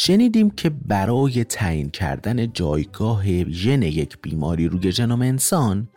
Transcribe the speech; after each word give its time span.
شنیدیم 0.00 0.50
که 0.50 0.70
برای 0.70 1.44
تعیین 1.44 1.90
کردن 1.90 2.52
جایگاه 2.52 3.50
ژن 3.50 3.82
یک 3.82 4.18
بیماری 4.22 4.68
روی 4.68 4.92
ژنوم 4.92 5.22
انسان 5.22 5.88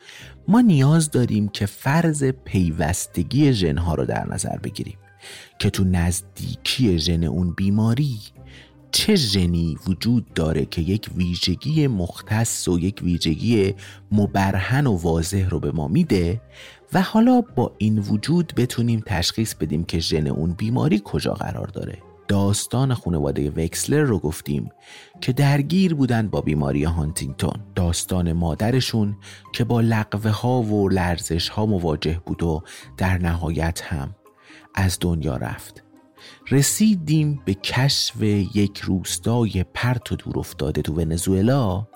ما 0.48 0.62
نیاز 0.62 1.12
داریم 1.12 1.48
که 1.48 1.66
فرض 1.66 2.24
پیوستگی 2.24 3.54
ژنها 3.54 3.96
رو 3.96 4.06
در 4.06 4.28
نظر 4.28 4.58
بگیریم 4.58 4.98
که 5.60 5.70
تو 5.70 5.84
نزدیکی 5.84 7.00
ژن 7.00 7.24
اون 7.24 7.54
بیماری 7.54 8.20
چه 8.92 9.16
ژنی 9.16 9.78
وجود 9.88 10.34
داره 10.34 10.66
که 10.66 10.82
یک 10.82 11.10
ویژگی 11.16 11.88
مختص 11.88 12.68
و 12.68 12.80
یک 12.80 13.02
ویژگی 13.04 13.74
مبرهن 14.12 14.88
و 14.88 14.98
واضح 14.98 15.50
رو 15.50 15.60
به 15.60 15.72
ما 15.72 15.88
میده 15.88 16.42
و 16.94 17.02
حالا 17.02 17.42
با 17.56 17.76
این 17.78 18.00
وجود 18.00 18.54
بتونیم 18.58 19.04
تشخیص 19.06 19.56
بدیم 19.56 19.84
که 19.84 20.00
ژن 20.00 20.28
اون 20.28 20.54
بیماری 20.54 21.02
کجا 21.06 21.34
قرار 21.34 21.68
داره. 21.68 22.11
داستان 22.32 22.94
خانواده 22.94 23.50
وکسلر 23.50 24.02
رو 24.02 24.20
گفتیم 24.20 24.70
که 25.22 25.34
درگیر 25.34 25.96
بودن 25.96 26.28
با 26.28 26.42
بیماری 26.42 26.84
هانتینگتون. 26.84 27.54
داستان 27.76 28.34
مادرشون 28.34 29.18
که 29.54 29.64
با 29.64 29.82
لقوه 29.82 30.32
ها 30.32 30.62
و 30.62 30.90
لرزش 30.90 31.50
ها 31.50 31.66
مواجه 31.66 32.22
بود 32.26 32.44
و 32.44 32.62
در 32.98 33.18
نهایت 33.18 33.82
هم 33.82 34.16
از 34.76 34.98
دنیا 35.02 35.38
رفت. 35.38 35.84
رسیدیم 36.52 37.42
به 37.46 37.54
کشف 37.54 38.22
یک 38.56 38.78
روستای 38.78 39.66
پرت 39.74 40.12
و 40.12 40.16
دور 40.16 40.40
افتاده 40.40 40.82
تو 40.82 40.94
ونزوئلا 40.94 41.88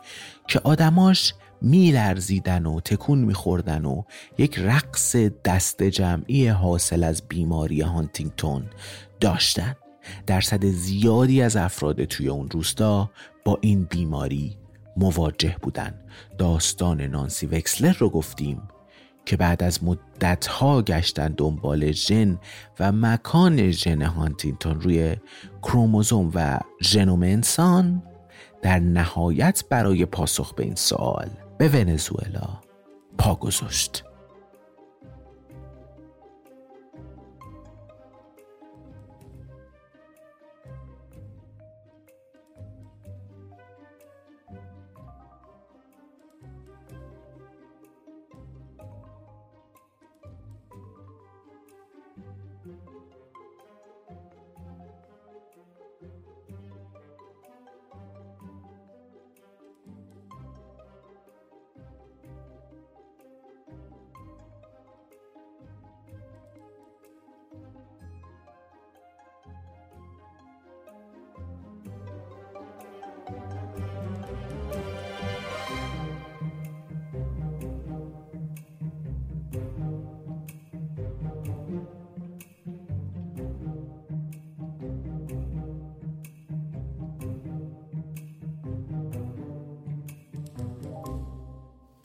که 0.47 0.59
آدماش 0.59 1.33
میلرزیدن 1.61 2.65
و 2.65 2.79
تکون 2.79 3.19
میخوردن 3.19 3.85
و 3.85 4.03
یک 4.37 4.59
رقص 4.59 5.15
دست 5.15 5.83
جمعی 5.83 6.47
حاصل 6.47 7.03
از 7.03 7.23
بیماری 7.29 7.81
هانتینگتون 7.81 8.65
داشتن. 9.19 9.75
درصد 10.27 10.65
زیادی 10.65 11.41
از 11.41 11.55
افراد 11.55 12.03
توی 12.03 12.27
اون 12.27 12.49
روستا 12.49 13.11
با 13.45 13.57
این 13.61 13.83
بیماری 13.83 14.57
مواجه 14.97 15.55
بودن. 15.61 15.93
داستان 16.37 17.01
نانسی 17.01 17.45
وکسلر 17.45 17.93
رو 17.93 18.09
گفتیم 18.09 18.61
که 19.25 19.37
بعد 19.37 19.63
از 19.63 19.83
مدتها 19.83 20.81
گشتن 20.81 21.33
دنبال 21.37 21.91
ژن 21.91 22.39
و 22.79 22.91
مکان 22.91 23.71
ژن 23.71 24.01
هانتینگتون 24.01 24.81
روی 24.81 25.15
کروموزوم 25.63 26.31
و 26.35 26.59
ژنوم 26.83 27.23
انسان 27.23 28.03
در 28.61 28.79
نهایت 28.79 29.63
برای 29.69 30.05
پاسخ 30.05 30.53
به 30.53 30.63
این 30.63 30.75
سوال 30.75 31.29
به 31.57 31.69
ونزوئلا 31.69 32.49
پا 33.17 33.35
گذاشت. 33.35 34.03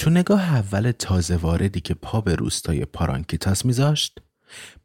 تو 0.00 0.10
نگاه 0.10 0.42
اول 0.42 0.90
تازه 0.90 1.36
واردی 1.36 1.80
که 1.80 1.94
پا 1.94 2.20
به 2.20 2.34
روستای 2.34 2.84
پارانکیتاس 2.84 3.64
میذاشت 3.64 4.18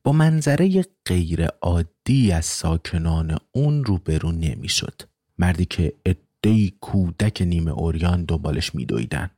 با 0.03 0.12
منظره 0.12 0.86
غیر 1.06 1.46
عادی 1.46 2.31
از 2.31 2.46
ساکنان 2.46 3.38
اون 3.52 3.84
روبرو 3.84 4.31
نمی‌شد. 4.31 5.02
مردی 5.38 5.66
که 5.66 5.94
ادهی 6.06 6.74
کودک 6.81 7.42
نیمه 7.42 7.72
اوریان 7.72 8.25
دنبالش 8.25 8.75
میدویدن. 8.75 9.30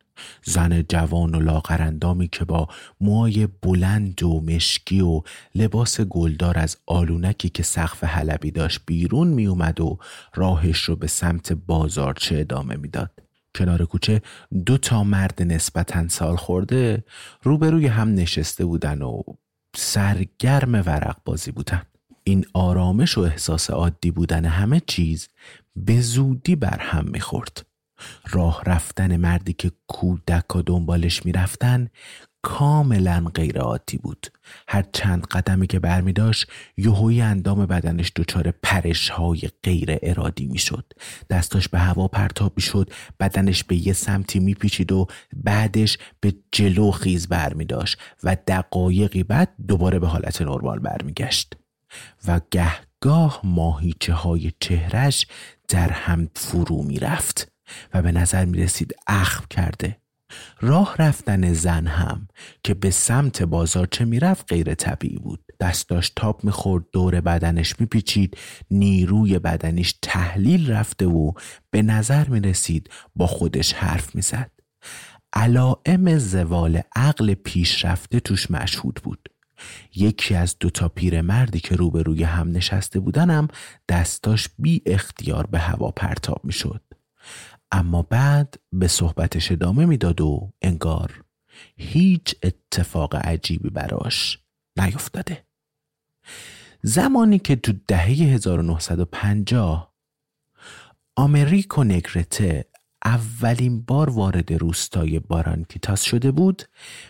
زن 0.43 0.81
جوان 0.89 1.35
و 1.35 1.39
لاغرندامی 1.39 2.27
که 2.27 2.45
با 2.45 2.67
موهای 3.01 3.47
بلند 3.61 4.23
و 4.23 4.41
مشکی 4.41 5.01
و 5.01 5.21
لباس 5.55 6.01
گلدار 6.01 6.59
از 6.59 6.77
آلونکی 6.85 7.49
که 7.49 7.63
سقف 7.63 8.03
حلبی 8.03 8.51
داشت 8.51 8.79
بیرون 8.85 9.27
میومد 9.27 9.81
و 9.81 9.97
راهش 10.35 10.79
رو 10.79 10.95
به 10.95 11.07
سمت 11.07 11.53
بازارچه 11.53 12.37
ادامه 12.37 12.75
می‌داد. 12.75 13.26
کنار 13.57 13.85
کوچه 13.85 14.21
دو 14.65 14.77
تا 14.77 15.03
مرد 15.03 15.43
نسبتا 15.43 16.07
سال 16.07 16.35
خورده 16.35 17.03
روبروی 17.43 17.87
هم 17.87 18.13
نشسته 18.13 18.65
بودن 18.65 19.01
و 19.01 19.21
سرگرم 19.75 20.73
ورق 20.73 21.17
بازی 21.25 21.51
بودن. 21.51 21.81
این 22.23 22.45
آرامش 22.53 23.17
و 23.17 23.21
احساس 23.21 23.69
عادی 23.69 24.11
بودن 24.11 24.45
همه 24.45 24.81
چیز 24.87 25.27
به 25.75 26.01
زودی 26.01 26.55
بر 26.55 26.77
هم 26.79 27.05
می‌خورد. 27.05 27.65
راه 28.31 28.63
رفتن 28.65 29.17
مردی 29.17 29.53
که 29.53 29.71
کودک 29.87 30.57
دنبالش 30.65 31.25
می‌رفتن 31.25 31.89
کاملا 32.41 33.25
غیر 33.35 33.59
عادی 33.59 33.97
بود. 33.97 34.27
هر 34.67 34.85
چند 34.93 35.25
قدمی 35.25 35.67
که 35.67 35.79
برمی 35.79 36.13
داشت 36.13 36.47
یهوی 36.77 37.21
اندام 37.21 37.65
بدنش 37.65 38.11
دچار 38.15 38.51
پرش 38.63 39.09
های 39.09 39.41
غیر 39.63 39.97
ارادی 40.01 40.45
می 40.45 40.57
شد 40.57 40.93
دستاش 41.29 41.69
به 41.69 41.79
هوا 41.79 42.07
پرتاب 42.07 42.53
می 42.55 42.61
شد 42.61 42.91
بدنش 43.19 43.63
به 43.63 43.87
یه 43.87 43.93
سمتی 43.93 44.39
می 44.39 44.53
پیچید 44.53 44.91
و 44.91 45.07
بعدش 45.35 45.97
به 46.19 46.33
جلو 46.51 46.91
خیز 46.91 47.27
برمی 47.27 47.65
داشت 47.65 47.97
و 48.23 48.37
دقایقی 48.47 49.23
بعد 49.23 49.49
دوباره 49.67 49.99
به 49.99 50.07
حالت 50.07 50.41
نرمال 50.41 50.79
برمیگشت. 50.79 51.53
و 52.27 52.41
گهگاه 52.51 53.41
ماهیچه 53.43 54.13
های 54.13 54.51
چهرش 54.59 55.27
در 55.67 55.89
هم 55.89 56.29
فرو 56.35 56.83
می 56.83 56.99
رفت 56.99 57.51
و 57.93 58.01
به 58.01 58.11
نظر 58.11 58.45
می 58.45 58.57
رسید 58.57 58.95
اخم 59.07 59.45
کرده. 59.49 59.97
راه 60.61 60.95
رفتن 60.99 61.53
زن 61.53 61.87
هم 61.87 62.27
که 62.63 62.73
به 62.73 62.91
سمت 62.91 63.43
بازارچه 63.43 64.05
می‌رفت 64.05 64.53
غیر 64.53 64.73
طبیعی 64.73 65.17
بود. 65.17 65.39
دستاش 65.59 66.11
تاپ 66.15 66.43
می‌خورد 66.43 66.83
دور 66.91 67.21
بدنش 67.21 67.79
میپیچید 67.79 68.37
نیروی 68.71 69.39
بدنش 69.39 69.95
تحلیل 70.01 70.71
رفته 70.71 71.05
و 71.05 71.31
به 71.71 71.81
نظر 71.81 72.27
می‌رسید 72.27 72.89
با 73.15 73.27
خودش 73.27 73.73
حرف 73.73 74.15
می‌زد. 74.15 74.51
علائم 75.33 76.17
زوال 76.17 76.81
عقل 76.95 77.33
پیشرفته 77.33 78.19
توش 78.19 78.51
مشهود 78.51 78.99
بود. 79.03 79.29
یکی 79.95 80.35
از 80.35 80.55
دوتا 80.59 80.91
مردی 81.21 81.59
که 81.59 81.75
روبروی 81.75 82.23
هم 82.23 82.51
نشسته 82.51 82.99
بودنم 82.99 83.47
دستاش 83.89 84.49
بی 84.59 84.81
اختیار 84.85 85.47
به 85.47 85.59
هوا 85.59 85.91
پرتاب 85.91 86.41
می‌شد. 86.43 86.81
اما 87.71 88.01
بعد 88.01 88.55
به 88.73 88.87
صحبتش 88.87 89.51
ادامه 89.51 89.85
می‌داد 89.85 90.21
و 90.21 90.51
انگار 90.61 91.23
هیچ 91.77 92.35
اتفاق 92.43 93.15
عجیبی 93.15 93.69
براش 93.69 94.39
نیفتاده. 94.77 95.43
زمانی 96.83 97.39
که 97.39 97.55
تو 97.55 97.73
دهه 97.87 98.07
1950 98.07 99.93
آمریکو 101.15 101.83
نگرته 101.83 102.65
اولین 103.05 103.81
بار 103.81 104.09
وارد 104.09 104.53
روستای 104.53 105.19
بارانکیتاس 105.19 106.01
شده 106.01 106.31
بود 106.31 106.63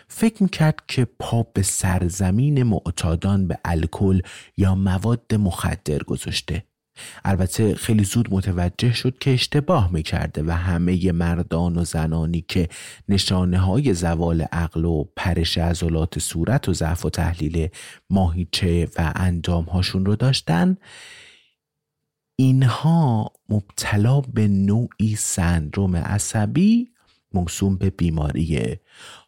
فکر 0.08 0.42
می‌کرد 0.42 0.82
که 0.88 1.04
پا 1.04 1.42
به 1.42 1.62
سرزمین 1.62 2.62
معتادان 2.62 3.48
به 3.48 3.58
الکل 3.64 4.20
یا 4.56 4.74
مواد 4.74 5.34
مخدر 5.34 5.98
گذاشته. 5.98 6.67
البته 7.24 7.74
خیلی 7.74 8.04
زود 8.04 8.34
متوجه 8.34 8.92
شد 8.92 9.18
که 9.18 9.30
اشتباه 9.30 9.92
می‌کرده 9.92 10.42
و 10.42 10.50
همه 10.50 11.12
مردان 11.12 11.78
و 11.78 11.84
زنانی 11.84 12.44
که 12.48 12.68
نشانه 13.08 13.58
های 13.58 13.94
زوال 13.94 14.42
عقل 14.42 14.84
و 14.84 15.04
پرش 15.16 15.58
عضلات 15.58 16.18
صورت 16.18 16.68
و 16.68 16.72
ضعف 16.72 17.04
و 17.04 17.10
تحلیل 17.10 17.68
ماهیچه 18.10 18.88
و 18.98 19.12
اندام 19.16 19.64
هاشون 19.64 20.06
رو 20.06 20.16
داشتن 20.16 20.76
اینها 22.38 23.32
مبتلا 23.48 24.20
به 24.20 24.48
نوعی 24.48 25.16
سندروم 25.16 25.96
عصبی 25.96 26.88
موسوم 27.34 27.76
به 27.76 27.90
بیماری 27.90 28.76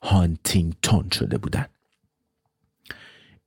هانتینگتون 0.03 1.11
شده 1.11 1.39
بودند. 1.39 1.80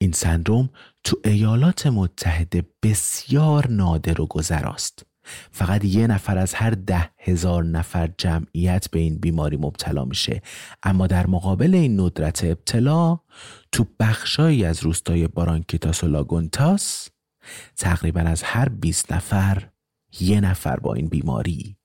این 0.03 0.11
سندروم 0.11 0.69
تو 1.03 1.17
ایالات 1.25 1.87
متحده 1.87 2.63
بسیار 2.83 3.67
نادر 3.67 4.21
و 4.21 4.25
گذراست. 4.25 5.05
فقط 5.51 5.85
یه 5.85 6.07
نفر 6.07 6.37
از 6.37 6.53
هر 6.53 6.69
ده 6.69 7.09
هزار 7.17 7.63
نفر 7.63 8.09
جمعیت 8.17 8.89
به 8.91 8.99
این 8.99 9.17
بیماری 9.17 9.57
مبتلا 9.57 10.05
میشه 10.05 10.41
اما 10.83 11.07
در 11.07 11.27
مقابل 11.27 11.75
این 11.75 11.99
ندرت 11.99 12.43
ابتلا 12.43 13.19
تو 13.71 13.85
بخشایی 13.99 14.65
از 14.65 14.83
روستای 14.83 15.27
بارانکیتاس 15.27 16.03
و 16.03 16.07
لاگونتاس 16.07 17.09
تقریبا 17.77 18.21
از 18.21 18.43
هر 18.43 18.69
20 18.69 19.13
نفر 19.13 19.69
یه 20.19 20.41
نفر 20.41 20.79
با 20.79 20.93
این 20.93 21.07
بیماری 21.07 21.77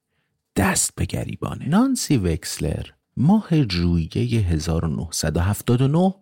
دست 0.57 0.95
به 0.95 1.05
گریبانه 1.05 1.69
نانسی 1.69 2.17
وکسلر 2.17 2.87
ماه 3.17 3.69
ژوئیه 3.71 4.41
1979 4.41 6.15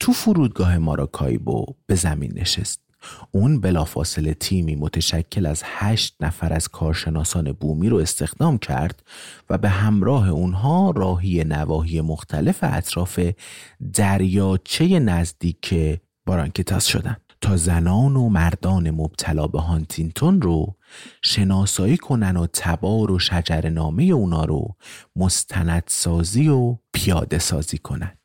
تو 0.00 0.12
فرودگاه 0.12 0.78
ماراکایبو 0.78 1.66
به 1.86 1.94
زمین 1.94 2.32
نشست 2.34 2.80
اون 3.30 3.60
بلافاصله 3.60 4.34
تیمی 4.34 4.76
متشکل 4.76 5.46
از 5.46 5.62
هشت 5.64 6.16
نفر 6.20 6.52
از 6.52 6.68
کارشناسان 6.68 7.52
بومی 7.52 7.88
رو 7.88 7.96
استخدام 7.96 8.58
کرد 8.58 9.02
و 9.50 9.58
به 9.58 9.68
همراه 9.68 10.28
اونها 10.28 10.90
راهی 10.90 11.44
نواحی 11.44 12.00
مختلف 12.00 12.58
اطراف 12.62 13.20
دریاچه 13.94 14.98
نزدیک 14.98 15.74
بارانکتاس 16.26 16.86
شدند. 16.86 17.20
تا 17.40 17.56
زنان 17.56 18.16
و 18.16 18.28
مردان 18.28 18.90
مبتلا 18.90 19.46
به 19.46 19.60
هانتینتون 19.60 20.42
رو 20.42 20.76
شناسایی 21.22 21.96
کنن 21.96 22.36
و 22.36 22.46
تبار 22.52 23.10
و 23.10 23.18
شجر 23.18 23.68
نامه 23.68 24.02
اونا 24.04 24.44
رو 24.44 24.76
مستندسازی 25.16 26.48
و 26.48 26.76
پیاده 26.92 27.38
سازی 27.38 27.78
کنن 27.78 28.18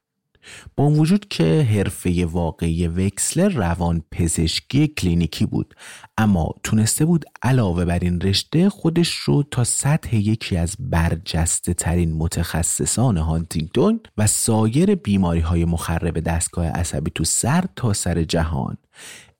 با 0.77 0.89
وجود 0.89 1.27
که 1.27 1.67
حرفه 1.71 2.25
واقعی 2.25 2.87
وکسلر 2.87 3.49
روان 3.49 4.03
پزشکی 4.11 4.87
کلینیکی 4.87 5.45
بود 5.45 5.75
اما 6.17 6.55
تونسته 6.63 7.05
بود 7.05 7.25
علاوه 7.43 7.85
بر 7.85 7.99
این 7.99 8.21
رشته 8.21 8.69
خودش 8.69 9.13
رو 9.13 9.43
تا 9.43 9.63
سطح 9.63 10.15
یکی 10.15 10.57
از 10.57 10.75
برجسته 10.79 11.73
ترین 11.73 12.13
متخصصان 12.13 13.17
هانتینگتون 13.17 13.99
و 14.17 14.27
سایر 14.27 14.95
بیماری 14.95 15.39
های 15.39 15.65
مخرب 15.65 16.19
دستگاه 16.19 16.65
عصبی 16.65 17.11
تو 17.15 17.23
سر 17.23 17.63
تا 17.75 17.93
سر 17.93 18.23
جهان 18.23 18.77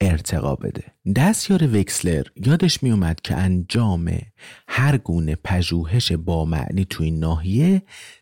ارتقا 0.02 0.56
بده. 0.56 0.84
دستیار 1.16 1.76
وکسلر 1.76 2.24
یادش 2.46 2.84
می 2.84 2.92
اومد 2.92 3.22
که 3.22 3.36
انجام 3.36 4.12
هر 4.68 4.98
گونه 4.98 5.36
پژوهش 5.44 6.12
با 6.12 6.46
معنی 6.46 6.86
تو 6.86 7.04
این 7.04 7.20
ناحیه 7.20 7.82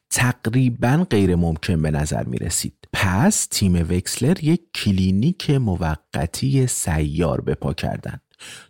تقریبا 0.09 1.07
غیر 1.09 1.35
ممکن 1.35 1.81
به 1.81 1.91
نظر 1.91 2.23
می 2.23 2.37
رسید 2.37 2.73
پس 2.93 3.47
تیم 3.51 3.75
وکسلر 3.75 4.43
یک 4.43 4.61
کلینیک 4.75 5.49
موقتی 5.49 6.67
سیار 6.67 7.41
به 7.41 7.55
پا 7.55 7.73
کردن 7.73 8.19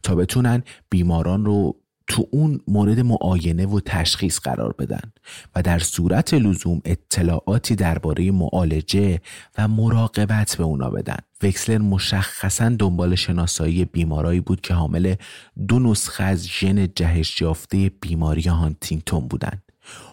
تا 0.04 0.16
بتونن 0.16 0.64
بیماران 0.90 1.46
رو 1.46 1.76
تو 2.10 2.28
اون 2.32 2.60
مورد 2.68 3.00
معاینه 3.00 3.66
و 3.66 3.80
تشخیص 3.80 4.40
قرار 4.40 4.76
بدن 4.80 5.12
و 5.56 5.62
در 5.62 5.80
صورت 5.80 6.34
لزوم 6.34 6.82
اطلاعاتی 6.86 7.76
درباره 7.76 8.32
معالجه 8.32 9.22
و 9.58 9.68
مراقبت 9.68 10.56
به 10.58 10.64
اونا 10.64 10.90
بدن. 10.90 11.18
وکسلر 11.44 11.78
مشخصا 11.78 12.70
دنبال 12.70 13.16
شناسایی 13.16 13.86
بیمارایی 13.86 14.40
بود 14.42 14.62
که 14.62 14.74
حامل 14.74 15.16
دو 15.68 15.80
نسخه 15.80 16.24
از 16.24 16.48
ژن 16.48 16.88
جهش 16.96 17.42
یافته 17.42 17.92
بیماری 18.02 18.42
هانتینگتون 18.42 19.28
بودند 19.28 19.69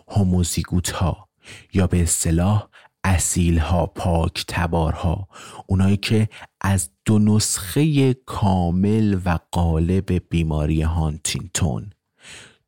هوموزیگوت 0.08 0.90
ها 0.90 1.28
یا 1.74 1.86
به 1.86 2.02
اصطلاح 2.02 2.68
اصیل 3.04 3.58
ها 3.58 3.86
پاک 3.86 4.44
تبارها. 4.48 5.28
اونایی 5.66 5.96
که 5.96 6.28
از 6.60 6.90
دو 7.04 7.18
نسخه 7.18 8.14
کامل 8.14 9.20
و 9.24 9.38
قالب 9.52 10.28
بیماری 10.28 10.82
هانتینتون 10.82 11.90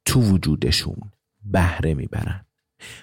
تو 0.04 0.20
وجودشون 0.20 0.96
بهره 1.44 1.94
می‌برن. 1.94 2.44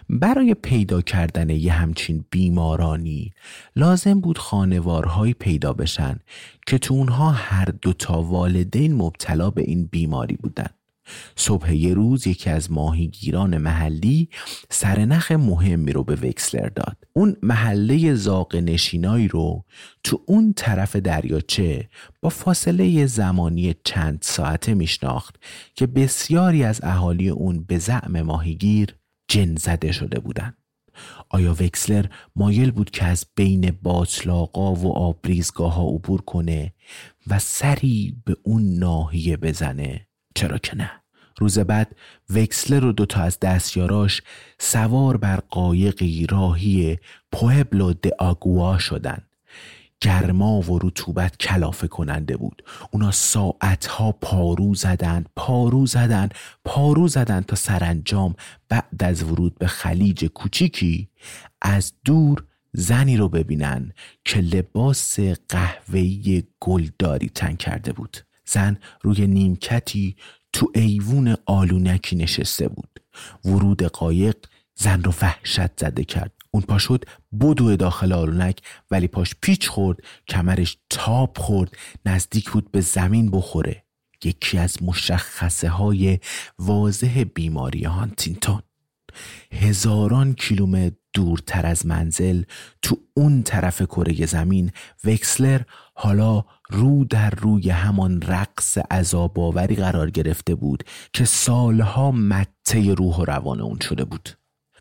برای 0.09 0.53
پیدا 0.53 1.01
کردن 1.01 1.49
یه 1.49 1.73
همچین 1.73 2.25
بیمارانی 2.29 3.33
لازم 3.75 4.21
بود 4.21 4.37
خانوارهایی 4.37 5.33
پیدا 5.33 5.73
بشن 5.73 6.19
که 6.67 6.77
تو 6.77 6.93
اونها 6.93 7.31
هر 7.31 7.65
دوتا 7.65 8.21
والدین 8.21 8.95
مبتلا 8.95 9.49
به 9.49 9.61
این 9.61 9.85
بیماری 9.85 10.35
بودن. 10.35 10.69
صبح 11.35 11.75
یه 11.75 11.93
روز 11.93 12.27
یکی 12.27 12.49
از 12.49 12.71
ماهیگیران 12.71 13.57
محلی 13.57 14.29
سرنخ 14.69 15.31
مهمی 15.31 15.91
رو 15.91 16.03
به 16.03 16.15
وکسلر 16.15 16.69
داد 16.69 16.97
اون 17.13 17.35
محله 17.43 18.13
زاق 18.13 18.55
نشینایی 18.55 19.27
رو 19.27 19.65
تو 20.03 20.21
اون 20.25 20.53
طرف 20.53 20.95
دریاچه 20.95 21.89
با 22.21 22.29
فاصله 22.29 23.05
زمانی 23.05 23.75
چند 23.83 24.19
ساعته 24.21 24.73
میشناخت 24.73 25.35
که 25.75 25.87
بسیاری 25.87 26.63
از 26.63 26.79
اهالی 26.83 27.29
اون 27.29 27.63
به 27.63 27.77
زعم 27.77 28.21
ماهیگیر 28.21 28.95
جن 29.27 29.55
زده 29.55 29.91
شده 29.91 30.19
بودند. 30.19 30.57
آیا 31.29 31.53
وکسلر 31.53 32.05
مایل 32.35 32.71
بود 32.71 32.89
که 32.89 33.05
از 33.05 33.25
بین 33.35 33.71
باطلاقا 33.83 34.73
و 34.73 34.97
آبریزگاه 34.97 35.73
ها 35.73 35.87
عبور 35.87 36.21
کنه 36.21 36.73
و 37.27 37.39
سری 37.39 38.21
به 38.25 38.37
اون 38.43 38.73
ناحیه 38.79 39.37
بزنه 39.37 40.04
چرا 40.35 40.57
که 40.57 40.77
نه. 40.77 40.91
روز 41.37 41.59
بعد 41.59 41.95
وکسلر 42.29 42.85
و 42.85 42.91
دوتا 42.91 43.21
از 43.21 43.39
دستیاراش 43.39 44.21
سوار 44.59 45.17
بر 45.17 45.39
قایقی 45.49 46.27
راهی 46.29 46.97
پوهبلو 47.31 47.93
د 47.93 48.07
آگوا 48.19 48.77
شدن 48.77 49.17
گرما 50.01 50.61
و 50.61 50.79
رطوبت 50.79 51.37
کلافه 51.37 51.87
کننده 51.87 52.37
بود. 52.37 52.63
اونا 52.91 53.11
ساعتها 53.11 54.11
پارو 54.11 54.75
زدند 54.75 55.29
پارو 55.35 55.85
زدند 55.85 56.33
پارو 56.65 57.07
زدند 57.07 57.45
تا 57.45 57.55
سرانجام 57.55 58.35
بعد 58.69 59.03
از 59.03 59.23
ورود 59.23 59.55
به 59.59 59.67
خلیج 59.67 60.25
کوچیکی 60.25 61.09
از 61.61 61.93
دور 62.05 62.43
زنی 62.73 63.17
رو 63.17 63.29
ببینن 63.29 63.91
که 64.25 64.41
لباس 64.41 65.19
قهوه‌ای 65.49 66.43
گلداری 66.59 67.29
تن 67.29 67.55
کرده 67.55 67.93
بود. 67.93 68.17
زن 68.45 68.77
روی 69.01 69.27
نیمکتی 69.27 70.15
تو 70.53 70.71
ایوون 70.75 71.35
آلونکی 71.45 72.15
نشسته 72.15 72.67
بود. 72.67 72.99
ورود 73.45 73.83
قایق 73.83 74.35
زن 74.75 75.03
رو 75.03 75.13
وحشت 75.21 75.79
زده 75.79 76.03
کرد. 76.03 76.31
اون 76.51 76.63
پا 76.63 76.77
شد 76.77 77.05
بدو 77.41 77.75
داخل 77.75 78.13
آلونک 78.13 78.61
ولی 78.91 79.07
پاش 79.07 79.35
پیچ 79.41 79.67
خورد 79.67 79.99
کمرش 80.27 80.77
تاب 80.89 81.37
خورد 81.37 81.77
نزدیک 82.05 82.49
بود 82.49 82.71
به 82.71 82.81
زمین 82.81 83.31
بخوره. 83.31 83.83
یکی 84.23 84.57
از 84.57 84.83
مشخصه 84.83 85.69
های 85.69 86.19
واضح 86.59 87.23
بیماری 87.35 87.83
هانتینتون 87.83 88.61
هزاران 89.51 90.33
کیلومتر 90.33 90.95
دورتر 91.15 91.65
از 91.65 91.85
منزل 91.85 92.43
تو 92.81 92.97
اون 93.13 93.43
طرف 93.43 93.81
کره 93.81 94.25
زمین 94.25 94.71
وکسلر 95.03 95.61
حالا 95.93 96.43
رو 96.69 97.05
در 97.05 97.29
روی 97.29 97.69
همان 97.69 98.21
رقص 98.21 98.77
عذاباوری 98.77 99.75
قرار 99.75 100.09
گرفته 100.09 100.55
بود 100.55 100.83
که 101.13 101.25
سالها 101.25 102.11
مته 102.11 102.93
روح 102.93 103.15
و 103.15 103.25
روان 103.25 103.61
اون 103.61 103.79
شده 103.79 104.05
بود. 104.05 104.29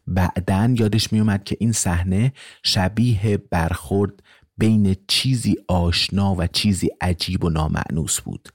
بعدا 0.06 0.74
یادش 0.78 1.12
میومد 1.12 1.44
که 1.44 1.56
این 1.60 1.72
صحنه 1.72 2.32
شبیه 2.62 3.36
برخورد 3.36 4.22
بین 4.58 4.96
چیزی 5.08 5.56
آشنا 5.68 6.34
و 6.34 6.46
چیزی 6.46 6.90
عجیب 7.00 7.44
و 7.44 7.50
نامعنوس 7.50 8.20
بود. 8.20 8.48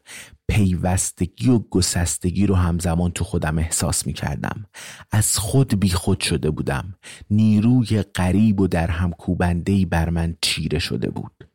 پیوستگی 0.48 1.50
و 1.50 1.60
گسستگی 1.60 2.46
رو 2.46 2.56
همزمان 2.56 3.12
تو 3.12 3.24
خودم 3.24 3.58
احساس 3.58 4.08
می 4.08 4.14
کردم 4.14 4.66
از 5.12 5.38
خود 5.38 5.80
بی 5.80 5.90
خود 5.90 6.22
شده 6.22 6.50
بودم. 6.50 6.96
نیروی 7.30 8.02
غریب 8.02 8.60
و 8.60 8.68
در 8.68 8.88
هم 8.88 9.12
کوبندهی 9.12 9.86
بر 9.86 10.10
من 10.10 10.36
چیره 10.42 10.80
شده 10.80 11.10
بود. 11.10 11.49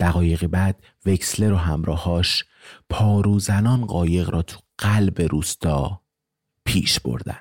دقایقی 0.00 0.46
بعد 0.46 0.82
وکسلر 1.06 1.52
و 1.52 1.56
همراهاش 1.56 2.44
پاروزنان 2.90 3.86
قایق 3.86 4.30
را 4.30 4.42
تو 4.42 4.58
قلب 4.78 5.22
روستا 5.22 6.00
پیش 6.64 7.00
بردن 7.00 7.38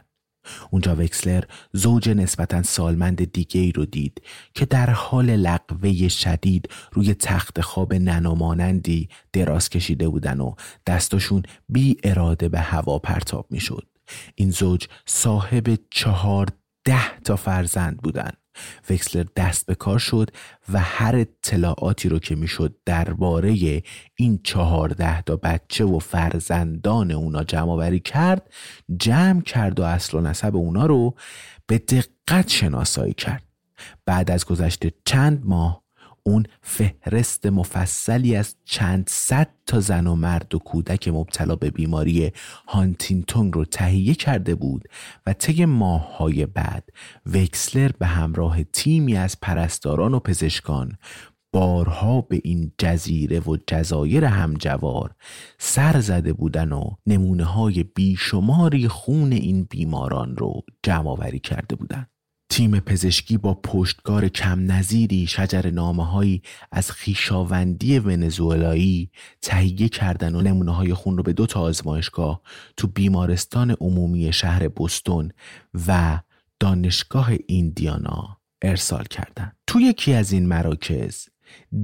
اونجا 0.71 0.95
وکسلر 0.95 1.43
زوج 1.73 2.09
نسبتا 2.09 2.63
سالمند 2.63 3.31
دیگه 3.31 3.61
ای 3.61 3.71
رو 3.71 3.85
دید 3.85 4.21
که 4.53 4.65
در 4.65 4.89
حال 4.89 5.35
لقوه 5.35 6.07
شدید 6.07 6.69
روی 6.91 7.13
تخت 7.13 7.61
خواب 7.61 7.93
ننامانندی 7.93 9.09
دراز 9.33 9.69
کشیده 9.69 10.09
بودن 10.09 10.39
و 10.39 10.55
دستاشون 10.87 11.43
بی 11.69 11.97
اراده 12.03 12.49
به 12.49 12.59
هوا 12.59 12.99
پرتاب 12.99 13.47
می 13.49 13.59
شد. 13.59 13.87
این 14.35 14.51
زوج 14.51 14.87
صاحب 15.05 15.79
چهار 15.89 16.47
ده 16.83 17.19
تا 17.19 17.35
فرزند 17.35 17.97
بودن 17.97 18.31
وکسلر 18.89 19.25
دست 19.35 19.65
به 19.65 19.75
کار 19.75 19.99
شد 19.99 20.29
و 20.73 20.79
هر 20.79 21.15
اطلاعاتی 21.15 22.09
رو 22.09 22.19
که 22.19 22.35
می‌شد 22.35 22.75
درباره 22.85 23.81
این 24.15 24.39
چهارده 24.43 25.21
تا 25.21 25.35
بچه 25.35 25.85
و 25.85 25.99
فرزندان 25.99 27.11
اونا 27.11 27.43
جمع 27.43 27.71
آوری 27.71 27.99
کرد 27.99 28.49
جمع 28.97 29.41
کرد 29.41 29.79
و 29.79 29.83
اصل 29.83 30.17
و 30.17 30.21
نسب 30.21 30.55
اونا 30.55 30.85
رو 30.85 31.15
به 31.67 31.77
دقت 31.77 32.49
شناسایی 32.49 33.13
کرد. 33.13 33.43
بعد 34.05 34.31
از 34.31 34.45
گذشته 34.45 34.93
چند 35.05 35.41
ماه 35.45 35.86
اون 36.27 36.45
فهرست 36.61 37.45
مفصلی 37.45 38.35
از 38.35 38.55
چند 38.65 39.09
صد 39.09 39.47
تا 39.65 39.79
زن 39.79 40.07
و 40.07 40.15
مرد 40.15 40.55
و 40.55 40.59
کودک 40.59 41.07
مبتلا 41.07 41.55
به 41.55 41.69
بیماری 41.69 42.31
هانتینتون 42.67 43.53
رو 43.53 43.65
تهیه 43.65 44.13
کرده 44.13 44.55
بود 44.55 44.83
و 45.25 45.33
طی 45.33 45.65
ماههای 45.65 46.45
بعد 46.45 46.89
وکسلر 47.25 47.91
به 47.99 48.05
همراه 48.05 48.63
تیمی 48.63 49.17
از 49.17 49.39
پرستاران 49.41 50.13
و 50.13 50.19
پزشکان 50.19 50.97
بارها 51.53 52.21
به 52.21 52.41
این 52.43 52.71
جزیره 52.77 53.39
و 53.39 53.57
جزایر 53.67 54.25
همجوار 54.25 55.15
سر 55.57 55.99
زده 56.01 56.33
بودن 56.33 56.71
و 56.71 56.89
نمونه 57.05 57.43
های 57.43 57.83
بیشماری 57.83 58.87
خون 58.87 59.31
این 59.31 59.63
بیماران 59.63 60.37
رو 60.37 60.61
جمع 60.83 61.09
آوری 61.09 61.39
کرده 61.39 61.75
بودند. 61.75 62.16
تیم 62.49 62.79
پزشکی 62.79 63.37
با 63.37 63.53
پشتکار 63.53 64.27
کم 64.27 64.71
نظیری 64.71 65.27
شجر 65.27 65.69
نامه 65.69 66.05
هایی 66.05 66.41
از 66.71 66.91
خیشاوندی 66.91 67.99
ونزوئلایی 67.99 69.11
تهیه 69.41 69.89
کردن 69.89 70.35
و 70.35 70.41
نمونه 70.41 70.75
های 70.75 70.93
خون 70.93 71.17
رو 71.17 71.23
به 71.23 71.33
دو 71.33 71.45
تا 71.45 71.61
آزمایشگاه 71.61 72.41
تو 72.77 72.87
بیمارستان 72.87 73.71
عمومی 73.71 74.33
شهر 74.33 74.67
بستون 74.67 75.31
و 75.87 76.19
دانشگاه 76.59 77.29
ایندیانا 77.47 78.37
ارسال 78.61 79.03
کردند. 79.03 79.55
تو 79.67 79.81
یکی 79.81 80.13
از 80.13 80.31
این 80.31 80.47
مراکز 80.47 81.27